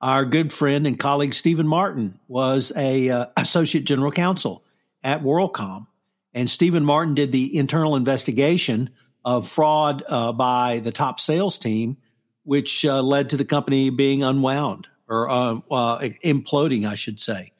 Our 0.00 0.24
good 0.24 0.54
friend 0.54 0.86
and 0.86 0.98
colleague 0.98 1.34
Stephen 1.34 1.66
Martin 1.66 2.18
was 2.26 2.72
a 2.74 3.10
uh, 3.10 3.26
associate 3.36 3.84
general 3.84 4.12
counsel 4.12 4.64
at 5.04 5.22
WorldCom, 5.22 5.86
and 6.32 6.48
Stephen 6.48 6.84
Martin 6.84 7.14
did 7.14 7.30
the 7.30 7.58
internal 7.58 7.94
investigation 7.94 8.88
of 9.22 9.46
fraud 9.46 10.02
uh, 10.08 10.32
by 10.32 10.78
the 10.78 10.92
top 10.92 11.20
sales 11.20 11.58
team, 11.58 11.98
which 12.44 12.86
uh, 12.86 13.02
led 13.02 13.28
to 13.30 13.36
the 13.36 13.44
company 13.44 13.90
being 13.90 14.22
unwound 14.22 14.86
or 15.10 15.28
uh, 15.28 15.54
uh, 15.70 15.98
imploding, 16.24 16.88
I 16.88 16.94
should 16.94 17.20
say. 17.20 17.52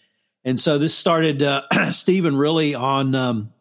And 0.44 0.58
so 0.58 0.78
this 0.78 0.94
started 0.94 1.42
uh, 1.42 1.62
Stephen 1.92 2.36
really 2.36 2.74
on 2.74 3.14
um, 3.14 3.52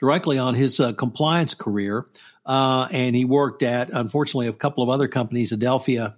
directly 0.00 0.38
on 0.38 0.54
his 0.54 0.80
compliance 0.96 1.52
career. 1.52 2.06
Uh, 2.46 2.88
and 2.90 3.14
he 3.14 3.24
worked 3.24 3.62
at, 3.62 3.90
unfortunately, 3.90 4.48
a 4.48 4.52
couple 4.52 4.82
of 4.82 4.88
other 4.88 5.08
companies, 5.08 5.52
Adelphia 5.52 6.14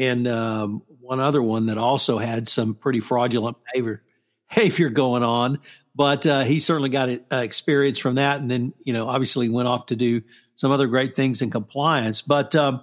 and 0.00 0.26
um, 0.26 0.82
one 1.00 1.20
other 1.20 1.42
one 1.42 1.66
that 1.66 1.76
also 1.76 2.18
had 2.18 2.48
some 2.48 2.74
pretty 2.74 3.00
fraudulent 3.00 3.58
behavior, 3.64 4.02
behavior 4.48 4.88
going 4.88 5.22
on. 5.22 5.58
But 5.94 6.26
uh, 6.26 6.44
he 6.44 6.58
certainly 6.58 6.88
got 6.88 7.10
uh, 7.10 7.36
experience 7.36 7.98
from 7.98 8.14
that. 8.14 8.40
And 8.40 8.50
then, 8.50 8.72
you 8.82 8.92
know, 8.92 9.06
obviously 9.06 9.48
went 9.48 9.68
off 9.68 9.86
to 9.86 9.96
do 9.96 10.22
some 10.54 10.72
other 10.72 10.86
great 10.86 11.14
things 11.14 11.42
in 11.42 11.50
compliance. 11.50 12.22
But 12.22 12.54
um, 12.54 12.82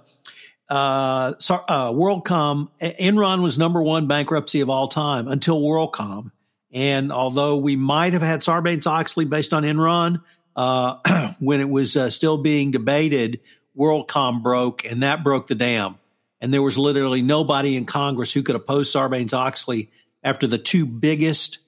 uh, 0.68 1.32
uh, 1.32 1.92
WorldCom, 1.92 2.68
Enron 2.80 3.42
was 3.42 3.58
number 3.58 3.82
one 3.82 4.06
bankruptcy 4.06 4.60
of 4.60 4.70
all 4.70 4.88
time 4.88 5.28
until 5.28 5.60
WorldCom. 5.60 6.30
And 6.72 7.12
although 7.12 7.56
we 7.56 7.76
might 7.76 8.12
have 8.12 8.22
had 8.22 8.40
Sarbanes 8.40 8.86
Oxley 8.86 9.24
based 9.24 9.54
on 9.54 9.62
Enron, 9.62 10.22
uh, 10.54 11.32
when 11.38 11.60
it 11.60 11.68
was 11.68 11.96
uh, 11.96 12.10
still 12.10 12.36
being 12.36 12.70
debated, 12.70 13.40
WorldCom 13.76 14.42
broke, 14.42 14.84
and 14.84 15.02
that 15.02 15.22
broke 15.22 15.46
the 15.46 15.54
dam. 15.54 15.96
And 16.40 16.52
there 16.52 16.62
was 16.62 16.76
literally 16.76 17.22
nobody 17.22 17.76
in 17.76 17.84
Congress 17.84 18.32
who 18.32 18.42
could 18.42 18.56
oppose 18.56 18.92
Sarbanes 18.92 19.32
Oxley 19.32 19.90
after 20.22 20.46
the 20.46 20.58
two 20.58 20.84
biggest 20.84 21.58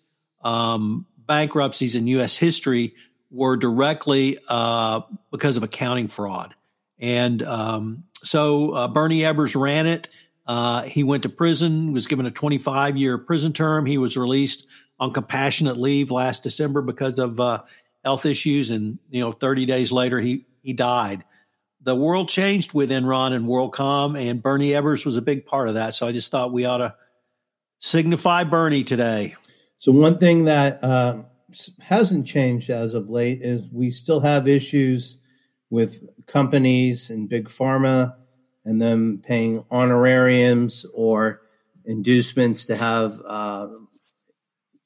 um, 0.43 1.07
bankruptcies 1.17 1.95
in 1.95 2.07
U.S. 2.09 2.37
history 2.37 2.95
were 3.31 3.57
directly 3.57 4.39
uh, 4.49 5.03
because 5.31 5.57
of 5.57 5.63
accounting 5.63 6.09
fraud. 6.09 6.55
And 7.01 7.43
um, 7.43 8.05
so 8.23 8.73
uh, 8.73 8.89
Bernie 8.89 9.21
Ebbers 9.21 9.61
ran 9.61 9.87
it. 9.87 10.09
Uh, 10.47 10.83
he 10.83 11.03
went 11.03 11.23
to 11.23 11.29
prison, 11.29 11.93
was 11.93 12.07
given 12.07 12.27
a 12.27 12.31
25 12.31 12.97
year 12.97 13.19
prison 13.19 13.53
term. 13.53 13.87
He 13.87 13.99
was 13.99 14.17
released 14.17 14.67
on 14.99 15.13
compassionate 15.13 15.79
leave 15.79 16.11
last 16.11 16.43
December 16.43 16.83
because 16.83 17.19
of 17.19 17.41
uh, 17.41 17.63
health 18.05 18.27
issues, 18.27 18.71
and 18.71 18.99
you 19.11 19.21
know, 19.21 19.33
30 19.33 19.67
days 19.67 19.93
later 19.93 20.21
he 20.21 20.47
he 20.63 20.73
died. 20.73 21.25
The 21.83 21.97
world 21.97 22.29
changed 22.29 22.75
with 22.75 22.91
Enron 22.91 23.33
and 23.33 23.47
WorldCom, 23.47 24.19
and 24.19 24.43
Bernie 24.43 24.71
Ebbers 24.71 25.07
was 25.07 25.17
a 25.17 25.23
big 25.23 25.47
part 25.47 25.69
of 25.69 25.75
that. 25.75 25.95
So 25.95 26.07
I 26.07 26.13
just 26.13 26.31
thought 26.31 26.53
we 26.53 26.67
ought 26.67 26.79
to 26.79 26.95
signify 27.79 28.45
Bernie 28.45 28.85
today. 28.85 29.35
So 29.79 29.93
one 29.93 30.19
thing 30.19 30.45
that 30.45 30.85
uh, 30.85 31.23
hasn't 31.81 32.27
changed 32.27 32.69
as 32.69 32.93
of 32.93 33.09
late 33.09 33.41
is 33.41 33.67
we 33.73 33.91
still 33.91 34.21
have 34.21 34.47
issues 34.47 35.17
with 35.71 36.03
companies 36.27 37.11
and 37.11 37.29
big 37.29 37.49
pharma 37.49 38.17
and 38.65 38.83
them 38.83 39.23
paying 39.25 39.65
honorariums 39.71 40.85
or 40.93 41.43
inducements 41.85 42.67
to 42.67 42.77
have 42.77 43.21
uh, 43.27 43.69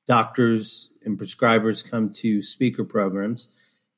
doctors 0.06 0.90
and 1.04 1.18
prescribers 1.18 1.88
come 1.88 2.12
to 2.12 2.42
speaker 2.42 2.84
programs. 2.84 3.48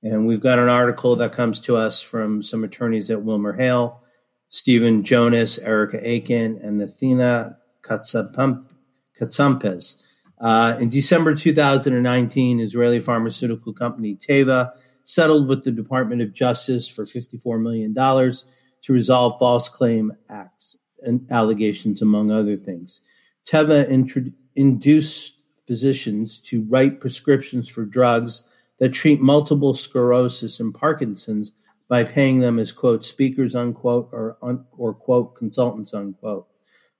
And 0.03 0.27
we've 0.27 0.41
got 0.41 0.59
an 0.59 0.69
article 0.69 1.17
that 1.17 1.33
comes 1.33 1.61
to 1.63 1.77
us 1.77 2.01
from 2.01 2.43
some 2.43 2.65
attorneys 2.65 3.11
at 3.11 3.23
Wilmer 3.23 3.53
Hale, 3.53 4.03
Stephen 4.49 5.05
Jonas, 5.05 5.59
Erica 5.59 5.99
Aiken, 6.03 6.61
and 6.63 6.81
Athena 6.81 7.59
Katsampes. 7.83 9.97
Uh, 10.39 10.77
in 10.81 10.91
December 10.91 11.35
2019, 11.35 12.61
Israeli 12.61 13.01
pharmaceutical 13.01 13.73
company 13.73 14.17
Teva 14.17 14.73
settled 15.07 15.49
with 15.49 15.65
the 15.65 15.71
Department 15.71 16.21
of 16.21 16.35
Justice 16.35 16.87
for 16.87 17.05
$54 17.05 17.63
million 17.63 17.95
to 17.95 18.93
resolve 18.93 19.39
false 19.39 19.69
claim 19.69 20.13
acts 20.29 20.77
and 21.01 21.27
allegations, 21.31 22.03
among 22.03 22.31
other 22.31 22.57
things. 22.57 23.03
Teva 23.49 23.89
induced 24.57 25.41
physicians 25.67 26.41
to 26.41 26.67
write 26.69 27.01
prescriptions 27.01 27.69
for 27.69 27.85
drugs 27.85 28.45
that 28.79 28.93
treat 28.93 29.21
multiple 29.21 29.75
sclerosis 29.75 30.61
and 30.61 30.75
Parkinson's 30.75 31.53
by 31.89 32.03
paying 32.03 32.41
them 32.41 32.59
as 32.59 32.73
quote 32.73 33.05
speakers 33.05 33.55
unquote 33.55 34.09
or 34.13 34.37
un, 34.43 34.65
or 34.77 34.93
quote 34.93 35.37
consultants 35.37 35.95
unquote. 35.95 36.49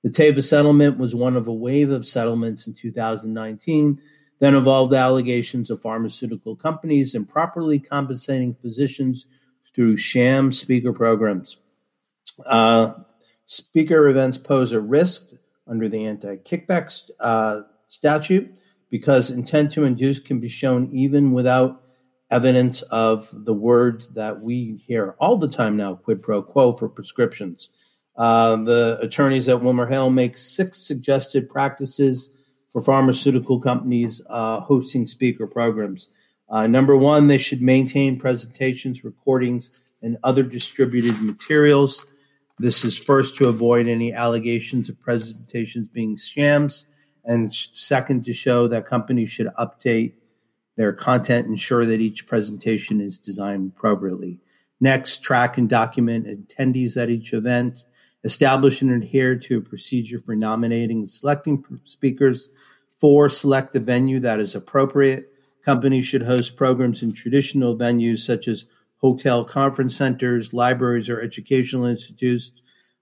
The 0.03 0.09
Teva 0.09 0.43
settlement 0.43 0.97
was 0.97 1.13
one 1.13 1.35
of 1.35 1.47
a 1.47 1.53
wave 1.53 1.89
of 1.89 2.07
settlements 2.07 2.67
in 2.67 2.73
2019 2.73 3.99
that 4.39 4.53
involved 4.53 4.93
allegations 4.93 5.69
of 5.69 5.81
pharmaceutical 5.81 6.55
companies 6.55 7.15
improperly 7.15 7.79
compensating 7.79 8.53
physicians 8.53 9.25
through 9.73 9.97
sham 9.97 10.51
speaker 10.51 10.93
programs. 10.93 11.57
Uh, 12.45 12.93
speaker 13.45 14.07
events 14.07 14.37
pose 14.37 14.71
a 14.71 14.79
risk 14.79 15.29
under 15.67 15.89
the 15.89 16.05
anti 16.05 16.37
kickback 16.37 17.09
uh, 17.19 17.61
statute 17.87 18.53
because 18.89 19.31
intent 19.31 19.71
to 19.73 19.83
induce 19.83 20.19
can 20.19 20.39
be 20.39 20.47
shown 20.47 20.87
even 20.91 21.31
without 21.31 21.83
evidence 22.29 22.81
of 22.83 23.29
the 23.33 23.53
word 23.53 24.03
that 24.13 24.41
we 24.41 24.81
hear 24.85 25.15
all 25.19 25.37
the 25.37 25.47
time 25.47 25.77
now 25.77 25.95
quid 25.95 26.21
pro 26.21 26.41
quo 26.41 26.73
for 26.73 26.89
prescriptions. 26.89 27.69
Uh, 28.15 28.55
the 28.57 28.97
attorneys 29.01 29.47
at 29.47 29.61
WilmerHale 29.61 30.11
make 30.11 30.37
six 30.37 30.79
suggested 30.79 31.49
practices 31.49 32.31
for 32.69 32.81
pharmaceutical 32.81 33.59
companies 33.59 34.21
uh, 34.29 34.59
hosting 34.59 35.07
speaker 35.07 35.47
programs. 35.47 36.09
Uh, 36.49 36.67
number 36.67 36.95
one, 36.95 37.27
they 37.27 37.37
should 37.37 37.61
maintain 37.61 38.19
presentations, 38.19 39.03
recordings, 39.03 39.81
and 40.01 40.17
other 40.23 40.43
distributed 40.43 41.21
materials. 41.21 42.05
This 42.59 42.85
is 42.85 42.97
first 42.97 43.37
to 43.37 43.47
avoid 43.47 43.87
any 43.87 44.13
allegations 44.13 44.89
of 44.89 44.99
presentations 44.99 45.87
being 45.89 46.17
shams, 46.17 46.87
and 47.25 47.53
second 47.53 48.25
to 48.25 48.33
show 48.33 48.67
that 48.67 48.85
companies 48.85 49.29
should 49.29 49.47
update 49.59 50.13
their 50.75 50.93
content, 50.93 51.47
ensure 51.47 51.85
that 51.85 51.99
each 51.99 52.27
presentation 52.27 53.01
is 53.01 53.17
designed 53.17 53.73
appropriately. 53.75 54.39
Next, 54.79 55.23
track 55.23 55.57
and 55.57 55.67
document 55.67 56.27
attendees 56.27 57.01
at 57.01 57.09
each 57.09 57.33
event. 57.33 57.83
Establish 58.23 58.81
and 58.81 58.91
adhere 58.91 59.35
to 59.37 59.57
a 59.57 59.61
procedure 59.61 60.19
for 60.19 60.35
nominating 60.35 60.99
and 60.99 61.09
selecting 61.09 61.63
speakers. 61.83 62.49
Four, 62.95 63.29
select 63.29 63.73
the 63.73 63.79
venue 63.79 64.19
that 64.19 64.39
is 64.39 64.55
appropriate. 64.55 65.31
Companies 65.63 66.05
should 66.05 66.23
host 66.23 66.57
programs 66.57 67.03
in 67.03 67.13
traditional 67.13 67.77
venues 67.77 68.19
such 68.19 68.47
as 68.47 68.65
hotel 68.97 69.45
conference 69.45 69.95
centers, 69.95 70.53
libraries, 70.53 71.09
or 71.09 71.21
educational 71.21 71.85
institutes, 71.85 72.51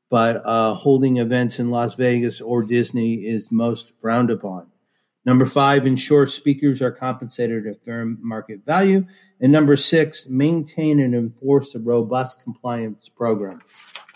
but 0.10 0.41
uh, 0.45 0.73
holding 0.73 1.17
events 1.17 1.60
in 1.60 1.69
Las 1.71 1.95
Vegas 1.95 2.41
or 2.41 2.63
Disney 2.63 3.25
is 3.25 3.51
most 3.51 3.93
frowned 3.99 4.30
upon. 4.30 4.67
Number 5.25 5.47
five, 5.47 5.88
ensure 5.88 6.28
speakers 6.28 6.82
are 6.84 6.91
compensated 6.91 7.65
at 7.65 7.84
fair 7.84 8.06
market 8.06 8.63
value. 8.63 9.08
And 9.41 9.51
number 9.51 9.75
six, 9.75 10.28
maintain 10.30 10.99
and 10.99 11.15
enforce 11.15 11.73
a 11.73 11.80
robust 11.80 12.43
compliance 12.43 13.10
program. 13.10 13.62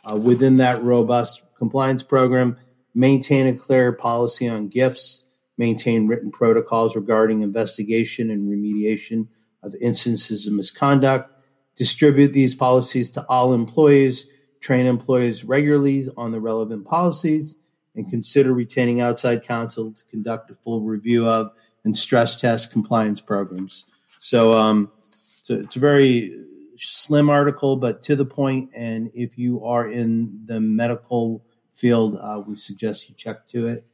Uh, 0.04 0.16
within 0.16 0.58
that 0.58 0.82
robust 0.84 1.42
compliance 1.58 2.04
program, 2.04 2.58
maintain 2.96 3.48
a 3.48 3.58
clear 3.58 3.92
policy 3.92 4.48
on 4.48 4.68
gifts, 4.68 5.26
maintain 5.58 6.08
written 6.08 6.32
protocols 6.32 6.96
regarding 6.96 7.42
investigation 7.42 8.30
and 8.30 8.50
remediation 8.50 9.28
of 9.62 9.76
instances 9.82 10.48
of 10.48 10.54
misconduct, 10.54 11.32
distribute 11.76 12.34
these 12.34 12.56
policies 12.56 13.10
to 13.10 13.26
all 13.28 13.54
employees, 13.54 14.26
train 14.62 14.86
employees 14.86 15.44
regularly 15.44 16.08
on 16.18 16.32
the 16.32 16.40
relevant 16.40 16.86
policies, 16.86 17.56
and 17.96 18.10
consider 18.10 18.54
retaining 18.54 19.02
outside 19.02 19.44
counsel 19.44 19.92
to 19.92 20.04
conduct 20.06 20.50
a 20.50 20.56
full 20.56 20.82
review 20.82 21.28
of 21.28 21.52
and 21.84 21.98
stress 21.98 22.40
test 22.40 22.72
compliance 22.72 23.20
programs. 23.22 23.86
So 24.20 24.54
um, 24.54 24.92
it's, 25.08 25.50
it's 25.50 25.76
a 25.76 25.80
very 25.80 26.46
slim 26.88 27.30
article, 27.30 27.76
but 27.76 28.04
to 28.04 28.16
the 28.16 28.26
point. 28.26 28.72
And 28.76 29.12
if 29.14 29.38
you 29.38 29.66
are 29.66 29.90
in 29.90 30.46
the 30.46 30.60
medical 30.60 31.44
field, 31.74 32.18
uh, 32.22 32.42
we 32.46 32.56
suggest 32.56 33.10
you 33.10 33.16
check 33.16 33.48
to 33.50 33.68
it 33.68 33.86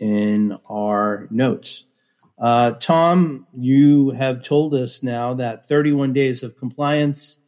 in 0.00 0.58
our 0.68 1.28
notes. 1.30 1.86
Uh, 2.38 2.72
Tom, 2.72 3.46
you 3.56 4.10
have 4.10 4.42
told 4.42 4.74
us 4.74 5.02
now 5.02 5.34
that 5.34 5.68
31 5.68 6.12
days 6.12 6.42
of 6.42 6.56
compliance 6.56 7.38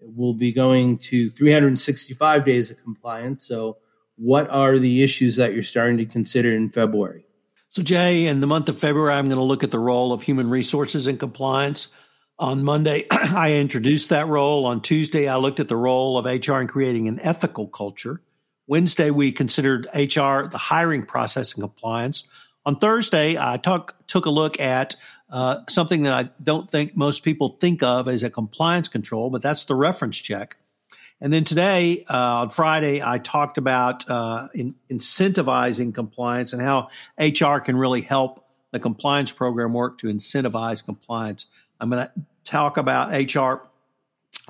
will 0.00 0.34
be 0.34 0.52
going 0.52 0.98
to 0.98 1.30
365 1.30 2.44
days 2.44 2.70
of 2.70 2.82
compliance. 2.82 3.46
So, 3.46 3.78
what 4.16 4.50
are 4.50 4.78
the 4.78 5.02
issues 5.02 5.36
that 5.36 5.54
you're 5.54 5.62
starting 5.62 5.96
to 5.98 6.04
consider 6.04 6.52
in 6.52 6.68
February? 6.68 7.24
So, 7.70 7.82
Jay, 7.82 8.26
in 8.26 8.40
the 8.40 8.46
month 8.46 8.68
of 8.68 8.78
February, 8.78 9.14
I'm 9.14 9.26
going 9.26 9.38
to 9.38 9.42
look 9.44 9.64
at 9.64 9.70
the 9.70 9.78
role 9.78 10.12
of 10.12 10.22
human 10.22 10.50
resources 10.50 11.06
in 11.06 11.16
compliance. 11.16 11.88
On 12.40 12.64
Monday, 12.64 13.04
I 13.10 13.52
introduced 13.52 14.08
that 14.08 14.26
role. 14.26 14.64
On 14.64 14.80
Tuesday, 14.80 15.28
I 15.28 15.36
looked 15.36 15.60
at 15.60 15.68
the 15.68 15.76
role 15.76 16.16
of 16.16 16.24
HR 16.24 16.54
in 16.54 16.68
creating 16.68 17.06
an 17.06 17.20
ethical 17.20 17.68
culture. 17.68 18.22
Wednesday, 18.66 19.10
we 19.10 19.30
considered 19.30 19.86
HR, 19.92 20.48
the 20.48 20.56
hiring 20.58 21.04
process 21.04 21.52
and 21.52 21.62
compliance. 21.62 22.24
On 22.64 22.78
Thursday, 22.78 23.36
I 23.36 23.58
talk, 23.58 23.94
took 24.06 24.24
a 24.24 24.30
look 24.30 24.58
at 24.58 24.96
uh, 25.28 25.58
something 25.68 26.04
that 26.04 26.14
I 26.14 26.30
don't 26.42 26.70
think 26.70 26.96
most 26.96 27.24
people 27.24 27.58
think 27.60 27.82
of 27.82 28.08
as 28.08 28.22
a 28.22 28.30
compliance 28.30 28.88
control, 28.88 29.28
but 29.28 29.42
that's 29.42 29.66
the 29.66 29.74
reference 29.74 30.16
check. 30.16 30.56
And 31.20 31.30
then 31.30 31.44
today, 31.44 32.06
uh, 32.08 32.16
on 32.16 32.50
Friday, 32.50 33.02
I 33.02 33.18
talked 33.18 33.58
about 33.58 34.08
uh, 34.08 34.48
in, 34.54 34.76
incentivizing 34.90 35.94
compliance 35.94 36.54
and 36.54 36.62
how 36.62 36.88
HR 37.18 37.58
can 37.58 37.76
really 37.76 38.00
help 38.00 38.46
the 38.70 38.80
compliance 38.80 39.30
program 39.30 39.74
work 39.74 39.98
to 39.98 40.06
incentivize 40.06 40.82
compliance. 40.82 41.44
I'm 41.80 41.90
going 41.90 42.06
to 42.06 42.12
talk 42.50 42.76
about 42.76 43.12
HR 43.12 43.62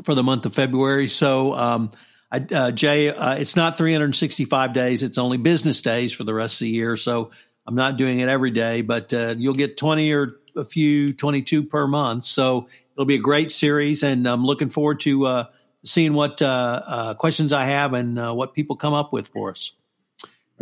for 0.03 0.15
the 0.15 0.23
month 0.23 0.47
of 0.47 0.55
February. 0.55 1.09
So, 1.09 1.55
um, 1.55 1.91
I, 2.33 2.47
uh, 2.53 2.71
Jay, 2.71 3.09
uh, 3.09 3.35
it's 3.35 3.57
not 3.57 3.77
365 3.77 4.73
days; 4.73 5.03
it's 5.03 5.19
only 5.19 5.37
business 5.37 5.83
days 5.83 6.13
for 6.13 6.25
the 6.25 6.33
rest 6.33 6.55
of 6.55 6.61
the 6.61 6.69
year. 6.69 6.97
So 6.97 7.31
I'm 7.67 7.75
not 7.75 7.97
doing 7.97 8.21
it 8.21 8.29
every 8.29 8.53
day, 8.53 8.83
but 8.83 9.13
uh, 9.13 9.35
you'll 9.37 9.55
get 9.55 9.77
20 9.77 10.13
or 10.13 10.39
a 10.57 10.65
few, 10.65 11.13
22 11.13 11.65
per 11.65 11.87
month. 11.87 12.25
So 12.25 12.69
it'll 12.95 13.05
be 13.05 13.17
a 13.17 13.19
great 13.19 13.51
series, 13.51 14.03
and 14.03 14.27
I'm 14.29 14.45
looking 14.45 14.71
forward 14.71 15.01
to 15.01 15.27
uh, 15.27 15.45
seeing 15.85 16.15
what 16.15 16.41
uh, 16.41 16.83
uh, 16.87 17.15
questions 17.15 17.53
I 17.53 17.65
have 17.65 17.95
and 17.95 18.17
what 18.37 18.55
people 18.55 18.77
come 18.77 18.95
up 18.95 19.13
with 19.13 19.29
for 19.29 19.51
us. 19.51 19.73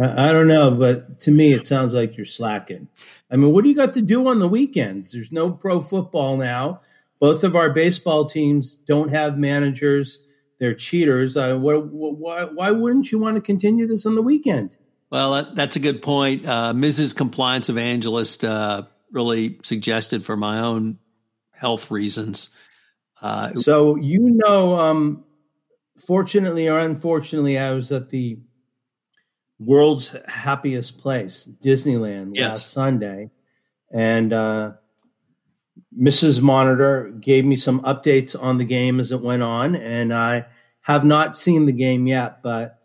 I 0.00 0.30
don't 0.30 0.46
know, 0.46 0.70
but 0.70 1.20
to 1.22 1.32
me, 1.32 1.52
it 1.52 1.66
sounds 1.66 1.92
like 1.92 2.16
you're 2.16 2.24
slacking. 2.24 2.86
I 3.32 3.36
mean, 3.36 3.52
what 3.52 3.64
do 3.64 3.68
you 3.68 3.74
got 3.74 3.94
to 3.94 4.02
do 4.02 4.28
on 4.28 4.38
the 4.38 4.48
weekends? 4.48 5.10
There's 5.10 5.32
no 5.32 5.50
pro 5.50 5.80
football 5.80 6.36
now. 6.36 6.80
Both 7.20 7.44
of 7.44 7.56
our 7.56 7.70
baseball 7.70 8.26
teams 8.26 8.76
don't 8.86 9.10
have 9.10 9.38
managers 9.38 10.20
they're 10.58 10.74
cheaters. 10.74 11.36
Uh, 11.36 11.56
what, 11.56 11.86
why, 11.86 12.44
why 12.44 12.70
wouldn't 12.70 13.12
you 13.12 13.18
want 13.18 13.36
to 13.36 13.40
continue 13.40 13.86
this 13.86 14.06
on 14.06 14.14
the 14.14 14.22
weekend? 14.22 14.76
Well, 15.10 15.52
that's 15.54 15.76
a 15.76 15.80
good 15.80 16.02
point. 16.02 16.44
Uh, 16.46 16.72
Mrs. 16.74 17.16
Compliance 17.16 17.68
Evangelist 17.68 18.44
uh, 18.44 18.82
really 19.10 19.58
suggested 19.62 20.24
for 20.24 20.36
my 20.36 20.60
own 20.60 20.98
health 21.52 21.90
reasons. 21.90 22.50
Uh, 23.22 23.54
so, 23.54 23.96
you 23.96 24.18
know, 24.20 24.78
um, 24.78 25.24
fortunately 25.98 26.68
or 26.68 26.78
unfortunately, 26.78 27.56
I 27.56 27.72
was 27.72 27.90
at 27.90 28.10
the 28.10 28.38
world's 29.58 30.14
happiest 30.28 30.98
place, 30.98 31.48
Disneyland, 31.62 32.32
yes. 32.34 32.50
last 32.50 32.70
Sunday. 32.72 33.30
And 33.90 34.32
uh, 34.32 34.72
Mrs. 35.98 36.40
Monitor 36.40 37.10
gave 37.20 37.44
me 37.44 37.56
some 37.56 37.80
updates 37.80 38.40
on 38.40 38.58
the 38.58 38.64
game 38.64 39.00
as 39.00 39.10
it 39.10 39.20
went 39.20 39.42
on, 39.42 39.74
and 39.74 40.14
I 40.14 40.46
have 40.82 41.04
not 41.04 41.36
seen 41.36 41.66
the 41.66 41.72
game 41.72 42.06
yet. 42.06 42.42
But 42.42 42.78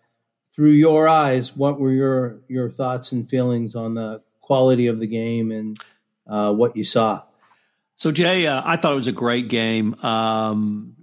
through 0.56 0.72
your 0.72 1.08
eyes, 1.08 1.56
what 1.56 1.80
were 1.80 1.92
your 1.92 2.42
your 2.48 2.72
thoughts 2.72 3.12
and 3.12 3.30
feelings 3.30 3.76
on 3.76 3.94
the 3.94 4.24
quality 4.42 4.88
of 4.88 5.00
the 5.00 5.08
game 5.08 5.52
and 5.52 5.78
uh, 6.28 6.54
what 6.54 6.76
you 6.76 6.84
saw? 6.84 7.24
So, 7.96 8.12
Jay, 8.12 8.48
uh, 8.48 8.62
I 8.66 8.78
thought 8.78 8.94
it 8.94 8.98
was 8.98 9.08
a 9.08 9.12
great 9.12 9.48
game. 9.48 9.94
Um, 10.04 10.96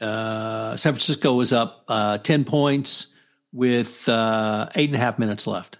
uh, 0.00 0.76
San 0.76 0.92
Francisco 0.92 1.34
was 1.34 1.52
up 1.52 1.84
uh, 1.88 2.18
ten 2.18 2.44
points 2.44 3.08
with 3.52 4.08
uh, 4.08 4.68
eight 4.76 4.88
and 4.88 4.96
a 4.96 5.00
half 5.00 5.18
minutes 5.18 5.48
left, 5.48 5.78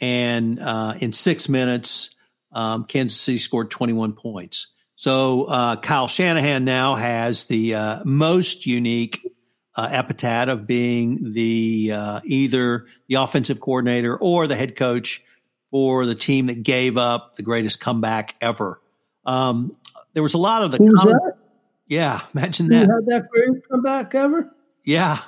and 0.00 0.58
uh, 0.58 0.94
in 1.00 1.12
six 1.12 1.50
minutes, 1.50 2.14
um, 2.52 2.84
Kansas 2.84 3.20
City 3.20 3.38
scored 3.38 3.70
twenty 3.70 3.92
one 3.92 4.14
points. 4.14 4.68
So 4.96 5.44
uh, 5.44 5.76
Kyle 5.76 6.08
Shanahan 6.08 6.64
now 6.64 6.94
has 6.94 7.44
the 7.44 7.74
uh, 7.74 8.02
most 8.04 8.66
unique 8.66 9.20
uh, 9.74 9.88
epithet 9.90 10.48
of 10.48 10.66
being 10.66 11.34
the 11.34 11.92
uh, 11.94 12.20
either 12.24 12.86
the 13.06 13.16
offensive 13.16 13.60
coordinator 13.60 14.16
or 14.16 14.46
the 14.46 14.56
head 14.56 14.74
coach 14.74 15.22
for 15.70 16.06
the 16.06 16.14
team 16.14 16.46
that 16.46 16.62
gave 16.62 16.96
up 16.96 17.36
the 17.36 17.42
greatest 17.42 17.78
comeback 17.78 18.34
ever. 18.40 18.80
Um, 19.26 19.76
there 20.14 20.22
was 20.22 20.32
a 20.32 20.38
lot 20.38 20.62
of 20.62 20.72
the. 20.72 20.78
Who's 20.78 20.98
com- 20.98 21.10
that? 21.10 21.32
Yeah, 21.86 22.22
imagine 22.34 22.68
that. 22.68 22.80
had 22.80 23.06
that 23.06 23.28
greatest 23.30 23.68
comeback 23.70 24.14
ever? 24.14 24.50
Yeah, 24.82 25.18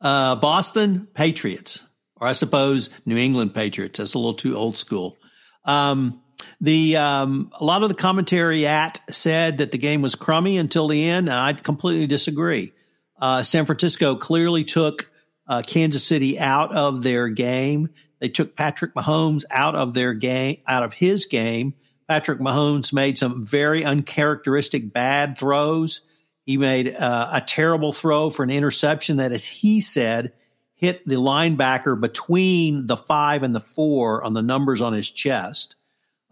uh, 0.00 0.36
Boston 0.36 1.08
Patriots, 1.12 1.82
or 2.16 2.26
I 2.26 2.32
suppose 2.32 2.88
New 3.04 3.18
England 3.18 3.52
Patriots. 3.52 3.98
That's 3.98 4.14
a 4.14 4.18
little 4.18 4.32
too 4.32 4.56
old 4.56 4.78
school. 4.78 5.18
Um, 5.66 6.21
the 6.60 6.96
um, 6.96 7.50
a 7.58 7.64
lot 7.64 7.82
of 7.82 7.88
the 7.88 7.94
commentary 7.94 8.66
at 8.66 9.00
said 9.10 9.58
that 9.58 9.70
the 9.70 9.78
game 9.78 10.02
was 10.02 10.14
crummy 10.14 10.58
until 10.58 10.88
the 10.88 11.08
end, 11.08 11.28
and 11.28 11.36
I 11.36 11.52
completely 11.52 12.06
disagree. 12.06 12.72
Uh, 13.20 13.42
San 13.42 13.66
Francisco 13.66 14.16
clearly 14.16 14.64
took 14.64 15.10
uh, 15.46 15.62
Kansas 15.66 16.04
City 16.04 16.38
out 16.38 16.74
of 16.74 17.02
their 17.02 17.28
game. 17.28 17.90
They 18.20 18.28
took 18.28 18.56
Patrick 18.56 18.94
Mahomes 18.94 19.44
out 19.50 19.74
of 19.74 19.94
their 19.94 20.14
game, 20.14 20.58
out 20.66 20.82
of 20.82 20.92
his 20.92 21.26
game. 21.26 21.74
Patrick 22.08 22.40
Mahomes 22.40 22.92
made 22.92 23.18
some 23.18 23.44
very 23.44 23.84
uncharacteristic 23.84 24.92
bad 24.92 25.38
throws. 25.38 26.02
He 26.44 26.56
made 26.56 26.94
uh, 26.94 27.30
a 27.32 27.40
terrible 27.40 27.92
throw 27.92 28.30
for 28.30 28.42
an 28.42 28.50
interception 28.50 29.18
that, 29.18 29.32
as 29.32 29.46
he 29.46 29.80
said, 29.80 30.32
hit 30.74 31.04
the 31.06 31.14
linebacker 31.14 31.98
between 31.98 32.86
the 32.86 32.96
five 32.96 33.44
and 33.44 33.54
the 33.54 33.60
four 33.60 34.24
on 34.24 34.34
the 34.34 34.42
numbers 34.42 34.80
on 34.80 34.92
his 34.92 35.10
chest. 35.10 35.76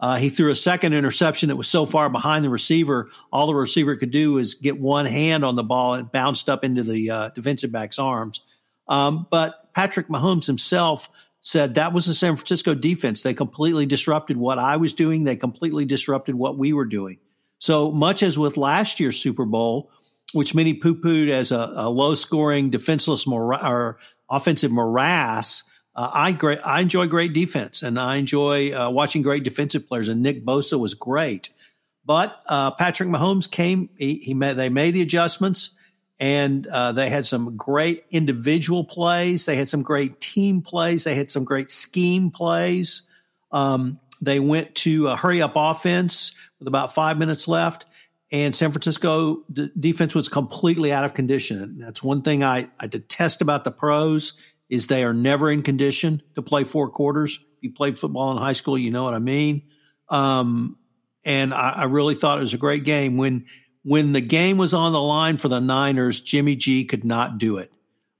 Uh, 0.01 0.15
he 0.15 0.31
threw 0.31 0.49
a 0.49 0.55
second 0.55 0.93
interception 0.93 1.49
that 1.49 1.55
was 1.55 1.67
so 1.67 1.85
far 1.85 2.09
behind 2.09 2.43
the 2.43 2.49
receiver, 2.49 3.09
all 3.31 3.45
the 3.45 3.53
receiver 3.53 3.95
could 3.95 4.09
do 4.09 4.33
was 4.33 4.55
get 4.55 4.79
one 4.79 5.05
hand 5.05 5.45
on 5.45 5.55
the 5.55 5.63
ball 5.63 5.93
and 5.93 6.11
bounced 6.11 6.49
up 6.49 6.63
into 6.63 6.81
the 6.81 7.09
uh, 7.11 7.29
defensive 7.29 7.71
back's 7.71 7.99
arms. 7.99 8.41
Um, 8.87 9.27
but 9.29 9.71
Patrick 9.73 10.07
Mahomes 10.07 10.47
himself 10.47 11.07
said 11.41 11.75
that 11.75 11.93
was 11.93 12.07
the 12.07 12.15
San 12.15 12.35
Francisco 12.35 12.73
defense. 12.73 13.21
They 13.21 13.35
completely 13.35 13.85
disrupted 13.85 14.37
what 14.37 14.57
I 14.57 14.77
was 14.77 14.93
doing. 14.93 15.23
They 15.23 15.35
completely 15.35 15.85
disrupted 15.85 16.33
what 16.33 16.57
we 16.57 16.73
were 16.73 16.85
doing. 16.85 17.19
So 17.59 17.91
much 17.91 18.23
as 18.23 18.39
with 18.39 18.57
last 18.57 18.99
year's 18.99 19.19
Super 19.19 19.45
Bowl, 19.45 19.91
which 20.33 20.55
many 20.55 20.73
poo 20.73 20.95
pooed 20.95 21.29
as 21.29 21.51
a, 21.51 21.71
a 21.75 21.89
low 21.89 22.15
scoring, 22.15 22.71
defenseless 22.71 23.27
or 23.27 23.97
offensive 24.29 24.71
morass, 24.71 25.63
uh, 25.95 26.09
I 26.13 26.31
great, 26.31 26.59
I 26.63 26.81
enjoy 26.81 27.07
great 27.07 27.33
defense 27.33 27.81
and 27.81 27.99
I 27.99 28.17
enjoy 28.17 28.71
uh, 28.71 28.89
watching 28.89 29.21
great 29.21 29.43
defensive 29.43 29.87
players. 29.87 30.07
And 30.07 30.21
Nick 30.21 30.45
Bosa 30.45 30.79
was 30.79 30.93
great, 30.93 31.49
but 32.05 32.41
uh, 32.47 32.71
Patrick 32.71 33.09
Mahomes 33.09 33.49
came. 33.49 33.89
He, 33.97 34.15
he 34.15 34.33
made, 34.33 34.57
they 34.57 34.69
made 34.69 34.91
the 34.91 35.01
adjustments 35.01 35.71
and 36.21 36.67
uh, 36.67 36.91
they 36.91 37.09
had 37.09 37.25
some 37.25 37.57
great 37.57 38.05
individual 38.11 38.83
plays. 38.83 39.47
They 39.47 39.55
had 39.55 39.67
some 39.67 39.81
great 39.81 40.21
team 40.21 40.61
plays. 40.61 41.03
They 41.03 41.15
had 41.15 41.31
some 41.31 41.43
great 41.43 41.71
scheme 41.71 42.29
plays. 42.29 43.01
Um, 43.51 43.99
they 44.21 44.39
went 44.39 44.75
to 44.75 45.07
a 45.07 45.15
hurry 45.15 45.41
up 45.41 45.53
offense 45.55 46.33
with 46.59 46.67
about 46.67 46.93
five 46.93 47.17
minutes 47.17 47.47
left, 47.47 47.85
and 48.31 48.55
San 48.55 48.71
Francisco 48.71 49.43
d- 49.51 49.71
defense 49.77 50.13
was 50.13 50.29
completely 50.29 50.93
out 50.93 51.03
of 51.03 51.15
condition. 51.15 51.79
That's 51.79 52.03
one 52.03 52.21
thing 52.21 52.43
I, 52.43 52.69
I 52.79 52.85
detest 52.85 53.41
about 53.41 53.63
the 53.63 53.71
pros 53.71 54.33
is 54.71 54.87
they 54.87 55.03
are 55.03 55.13
never 55.13 55.51
in 55.51 55.61
condition 55.61 56.23
to 56.33 56.41
play 56.41 56.63
four 56.63 56.89
quarters. 56.89 57.37
If 57.57 57.63
you 57.63 57.73
played 57.73 57.99
football 57.99 58.31
in 58.31 58.37
high 58.37 58.53
school, 58.53 58.77
you 58.77 58.89
know 58.89 59.03
what 59.03 59.13
I 59.13 59.19
mean. 59.19 59.63
Um, 60.07 60.77
and 61.25 61.53
I, 61.53 61.71
I 61.71 61.83
really 61.83 62.15
thought 62.15 62.37
it 62.37 62.41
was 62.41 62.53
a 62.53 62.57
great 62.57 62.85
game 62.85 63.17
when 63.17 63.45
when 63.83 64.13
the 64.13 64.21
game 64.21 64.57
was 64.57 64.73
on 64.73 64.93
the 64.93 65.01
line 65.01 65.37
for 65.37 65.49
the 65.49 65.59
Niners, 65.59 66.21
Jimmy 66.21 66.55
G 66.55 66.85
could 66.85 67.03
not 67.03 67.37
do 67.37 67.57
it. 67.57 67.71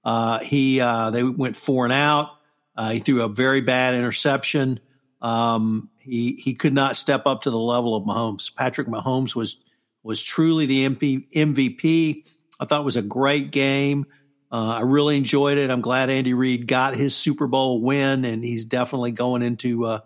Uh, 0.03 0.39
he 0.39 0.81
uh, 0.81 1.09
they 1.11 1.23
went 1.23 1.55
four 1.55 1.85
and 1.85 1.93
out. 1.93 2.31
Uh, 2.75 2.91
he 2.91 2.99
threw 2.99 3.21
a 3.21 3.29
very 3.29 3.61
bad 3.61 3.95
interception. 3.95 4.81
Um, 5.21 5.89
he 5.99 6.33
he 6.33 6.53
could 6.53 6.73
not 6.73 6.97
step 6.97 7.25
up 7.27 7.43
to 7.43 7.49
the 7.49 7.59
level 7.59 7.95
of 7.95 8.03
Mahomes. 8.03 8.53
Patrick 8.53 8.87
Mahomes 8.87 9.35
was 9.35 9.57
was 10.03 10.21
truly 10.21 10.65
the 10.65 10.89
MP, 10.89 11.31
MVP. 11.31 12.25
I 12.59 12.65
thought 12.65 12.81
it 12.81 12.85
was 12.85 12.97
a 12.97 13.01
great 13.01 13.51
game. 13.51 14.05
Uh, 14.51 14.79
I 14.79 14.81
really 14.81 15.17
enjoyed 15.17 15.57
it. 15.57 15.69
I'm 15.69 15.81
glad 15.81 16.09
Andy 16.09 16.33
Reid 16.33 16.67
got 16.67 16.95
his 16.95 17.15
Super 17.15 17.47
Bowl 17.47 17.81
win, 17.81 18.25
and 18.25 18.43
he's 18.43 18.65
definitely 18.65 19.11
going 19.11 19.41
into 19.41 19.85
uh, 19.85 19.99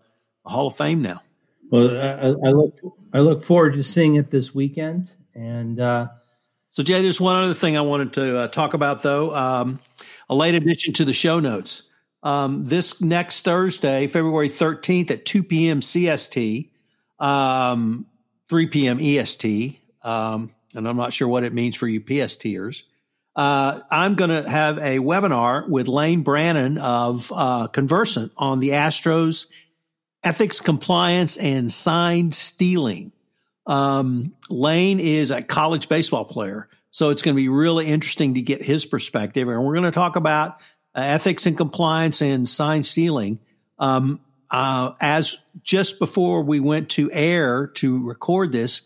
the 0.43 0.49
Hall 0.49 0.67
of 0.67 0.75
Fame 0.75 1.01
now. 1.01 1.21
Well, 1.71 1.89
I, 1.97 2.47
I, 2.47 2.51
look 2.51 2.77
I 3.13 3.19
look 3.19 3.43
forward 3.43 3.73
to 3.73 3.84
seeing 3.84 4.15
it 4.15 4.29
this 4.29 4.53
weekend, 4.53 5.12
and 5.34 5.79
uh, 5.79 6.10
so, 6.75 6.84
Jay, 6.84 7.01
there's 7.01 7.21
one 7.21 7.41
other 7.41 7.53
thing 7.53 7.77
I 7.77 7.81
wanted 7.81 8.12
to 8.15 8.38
uh, 8.38 8.47
talk 8.49 8.73
about, 8.73 9.01
though. 9.01 9.34
Um, 9.34 9.79
a 10.27 10.36
late 10.36 10.55
addition 10.55 10.91
to 10.95 11.05
the 11.05 11.13
show 11.13 11.39
notes. 11.39 11.84
Um, 12.21 12.65
this 12.65 12.99
next 12.99 13.43
Thursday, 13.43 14.08
February 14.08 14.49
13th 14.49 15.10
at 15.10 15.23
2 15.23 15.43
p.m. 15.43 15.79
CST, 15.79 16.71
um, 17.17 18.08
3 18.49 18.67
p.m. 18.67 18.99
EST, 18.99 19.79
um, 20.01 20.53
and 20.75 20.86
I'm 20.86 20.97
not 20.97 21.13
sure 21.13 21.29
what 21.29 21.45
it 21.45 21.53
means 21.53 21.77
for 21.77 21.88
you 21.88 22.01
PSTers. 22.01 22.81
Uh, 23.36 23.82
I'm 23.91 24.15
going 24.15 24.30
to 24.30 24.50
have 24.50 24.78
a 24.78 24.98
webinar 25.00 25.67
with 25.67 25.88
Lane 25.88 26.24
Brannon 26.24 26.78
of 26.78 27.32
uh, 27.36 27.67
Conversant 27.67 28.32
on 28.38 28.60
the 28.60 28.69
Astros 28.69 29.48
ethics, 30.24 30.60
compliance, 30.60 31.38
and 31.38 31.71
sign 31.71 32.32
stealing. 32.32 33.12
Um, 33.67 34.34
Lane 34.50 35.00
is 35.00 35.32
a 35.32 35.41
college 35.41 35.89
baseball 35.89 36.26
player, 36.26 36.69
so 36.91 37.10
it's 37.10 37.21
going 37.21 37.36
to 37.36 37.41
be 37.41 37.50
really 37.50 37.88
interesting 37.88 38.36
to 38.36 38.41
get 38.41 38.63
his 38.63 38.86
perspective. 38.86 39.48
And 39.48 39.63
we're 39.63 39.74
going 39.74 39.84
to 39.84 39.91
talk 39.91 40.15
about 40.15 40.58
uh, 40.95 41.02
ethics 41.02 41.45
and 41.45 41.58
compliance 41.58 42.21
and 42.21 42.48
sign 42.48 42.84
stealing. 42.84 43.39
Um, 43.78 44.21
uh, 44.50 44.93
as 45.02 45.38
just 45.63 46.00
before 46.00 46.41
we 46.41 46.60
went 46.60 46.89
to 46.91 47.12
air 47.12 47.67
to 47.67 48.08
record 48.08 48.52
this, 48.52 48.84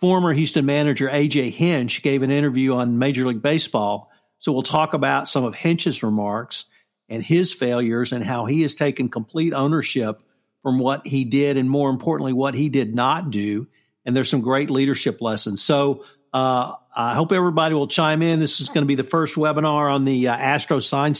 former 0.00 0.32
Houston 0.32 0.66
manager 0.66 1.08
AJ 1.08 1.50
Hinch 1.52 2.02
gave 2.02 2.22
an 2.22 2.30
interview 2.30 2.74
on 2.74 2.98
Major 2.98 3.26
League 3.26 3.42
Baseball. 3.42 4.10
So 4.38 4.52
we'll 4.52 4.62
talk 4.62 4.94
about 4.94 5.28
some 5.28 5.44
of 5.44 5.54
Hinch's 5.54 6.02
remarks 6.02 6.66
and 7.08 7.22
his 7.22 7.52
failures 7.52 8.12
and 8.12 8.22
how 8.22 8.46
he 8.46 8.62
has 8.62 8.74
taken 8.74 9.08
complete 9.08 9.52
ownership 9.52 10.22
from 10.62 10.78
what 10.78 11.06
he 11.06 11.24
did 11.24 11.56
and 11.56 11.68
more 11.68 11.90
importantly 11.90 12.32
what 12.32 12.54
he 12.54 12.68
did 12.68 12.94
not 12.94 13.30
do 13.30 13.66
and 14.08 14.16
there's 14.16 14.30
some 14.30 14.40
great 14.40 14.70
leadership 14.70 15.20
lessons. 15.20 15.62
So 15.62 16.02
uh, 16.32 16.72
I 16.96 17.14
hope 17.14 17.30
everybody 17.30 17.74
will 17.74 17.88
chime 17.88 18.22
in. 18.22 18.38
This 18.38 18.58
is 18.62 18.70
going 18.70 18.80
to 18.80 18.86
be 18.86 18.94
the 18.94 19.04
first 19.04 19.36
webinar 19.36 19.92
on 19.92 20.06
the 20.06 20.28
uh, 20.28 20.34
Astro 20.34 20.78
sign 20.78 21.14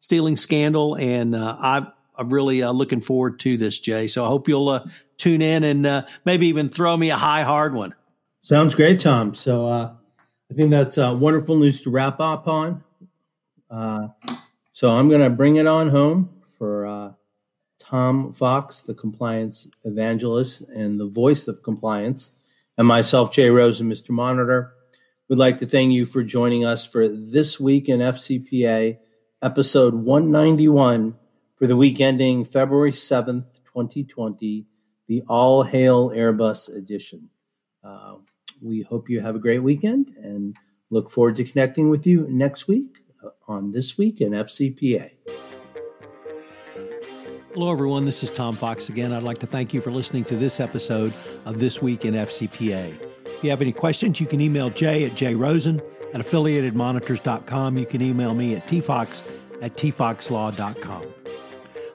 stealing 0.00 0.36
scandal, 0.36 0.94
and 0.94 1.34
uh, 1.34 1.56
I, 1.58 1.86
I'm 2.16 2.28
really 2.28 2.62
uh, 2.62 2.70
looking 2.72 3.00
forward 3.00 3.40
to 3.40 3.56
this, 3.56 3.80
Jay. 3.80 4.08
So 4.08 4.26
I 4.26 4.28
hope 4.28 4.46
you'll 4.46 4.68
uh, 4.68 4.86
tune 5.16 5.40
in 5.40 5.64
and 5.64 5.86
uh, 5.86 6.02
maybe 6.26 6.48
even 6.48 6.68
throw 6.68 6.94
me 6.94 7.08
a 7.08 7.16
high 7.16 7.44
hard 7.44 7.72
one. 7.72 7.94
Sounds 8.44 8.74
great, 8.74 9.00
Tom. 9.00 9.32
So 9.32 9.66
uh, 9.66 9.94
I 10.50 10.54
think 10.54 10.70
that's 10.70 10.98
wonderful 10.98 11.56
news 11.56 11.80
to 11.80 11.90
wrap 11.90 12.20
up 12.20 12.46
on. 12.46 12.84
Uh, 13.70 14.08
so 14.70 14.90
I'm 14.90 15.08
going 15.08 15.22
to 15.22 15.30
bring 15.30 15.56
it 15.56 15.66
on 15.66 15.88
home 15.88 16.42
for 16.58 16.84
uh, 16.84 17.12
Tom 17.78 18.34
Fox, 18.34 18.82
the 18.82 18.92
compliance 18.92 19.66
evangelist 19.84 20.60
and 20.68 21.00
the 21.00 21.06
voice 21.06 21.48
of 21.48 21.62
compliance, 21.62 22.32
and 22.76 22.86
myself, 22.86 23.32
Jay 23.32 23.48
Rosen, 23.48 23.88
Mr. 23.88 24.10
Monitor. 24.10 24.74
We'd 25.30 25.38
like 25.38 25.56
to 25.58 25.66
thank 25.66 25.92
you 25.92 26.04
for 26.04 26.22
joining 26.22 26.66
us 26.66 26.86
for 26.86 27.08
This 27.08 27.58
Week 27.58 27.88
in 27.88 28.00
FCPA, 28.00 28.98
episode 29.40 29.94
191 29.94 31.16
for 31.56 31.66
the 31.66 31.76
week 31.76 31.98
ending 31.98 32.44
February 32.44 32.92
7th, 32.92 33.60
2020, 33.72 34.66
the 35.08 35.22
All 35.30 35.62
Hail 35.62 36.10
Airbus 36.10 36.68
edition. 36.68 37.30
Uh, 37.82 38.16
we 38.64 38.82
hope 38.82 39.10
you 39.10 39.20
have 39.20 39.36
a 39.36 39.38
great 39.38 39.62
weekend 39.62 40.14
and 40.22 40.56
look 40.90 41.10
forward 41.10 41.36
to 41.36 41.44
connecting 41.44 41.90
with 41.90 42.06
you 42.06 42.26
next 42.30 42.66
week 42.66 42.98
uh, 43.22 43.28
on 43.46 43.72
This 43.72 43.98
Week 43.98 44.20
in 44.20 44.32
FCPA. 44.32 45.10
Hello, 47.52 47.70
everyone. 47.70 48.04
This 48.04 48.24
is 48.24 48.30
Tom 48.30 48.56
Fox 48.56 48.88
again. 48.88 49.12
I'd 49.12 49.22
like 49.22 49.38
to 49.38 49.46
thank 49.46 49.72
you 49.72 49.80
for 49.80 49.92
listening 49.92 50.24
to 50.24 50.36
this 50.36 50.58
episode 50.58 51.12
of 51.44 51.60
This 51.60 51.80
Week 51.80 52.04
in 52.04 52.14
FCPA. 52.14 52.94
If 53.26 53.44
you 53.44 53.50
have 53.50 53.60
any 53.60 53.72
questions, 53.72 54.18
you 54.18 54.26
can 54.26 54.40
email 54.40 54.70
Jay 54.70 55.04
at 55.04 55.12
jrosen 55.12 55.80
at 56.14 56.20
affiliatedmonitors.com. 56.20 57.78
You 57.78 57.86
can 57.86 58.02
email 58.02 58.34
me 58.34 58.56
at 58.56 58.66
tfox 58.66 59.22
at 59.62 59.74
tfoxlaw.com. 59.74 61.02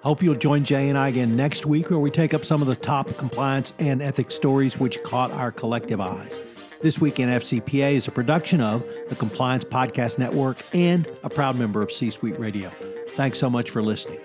I 0.01 0.07
hope 0.07 0.23
you'll 0.23 0.35
join 0.35 0.63
Jay 0.63 0.87
and 0.87 0.97
I 0.97 1.09
again 1.09 1.35
next 1.35 1.65
week 1.65 1.89
where 1.89 1.99
we 1.99 2.09
take 2.09 2.33
up 2.33 2.45
some 2.45 2.61
of 2.61 2.67
the 2.67 2.75
top 2.75 3.17
compliance 3.17 3.73
and 3.79 4.01
ethics 4.01 4.33
stories 4.33 4.79
which 4.79 5.03
caught 5.03 5.31
our 5.31 5.51
collective 5.51 5.99
eyes. 5.99 6.39
This 6.81 7.01
Week 7.01 7.19
in 7.19 7.27
FCPA 7.27 7.93
is 7.93 8.07
a 8.07 8.11
production 8.11 8.61
of 8.61 8.87
the 9.09 9.15
Compliance 9.15 9.65
Podcast 9.65 10.17
Network 10.17 10.63
and 10.73 11.05
a 11.23 11.29
proud 11.29 11.57
member 11.57 11.81
of 11.81 11.91
C 11.91 12.09
Suite 12.09 12.39
Radio. 12.39 12.71
Thanks 13.15 13.37
so 13.37 13.49
much 13.49 13.69
for 13.69 13.83
listening. 13.83 14.19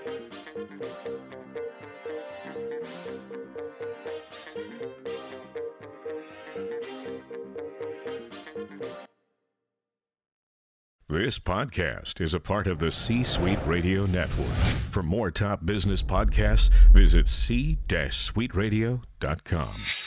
This 11.09 11.39
podcast 11.39 12.21
is 12.21 12.35
a 12.35 12.41
part 12.41 12.67
of 12.67 12.79
the 12.79 12.93
C 12.93 13.25
Suite 13.25 13.59
Radio 13.67 14.07
Network. 14.07 14.55
For 14.91 15.03
more 15.03 15.31
top 15.31 15.67
business 15.67 16.03
podcasts, 16.03 16.71
visit 16.93 17.29
c-suiteradio.com. 17.29 20.04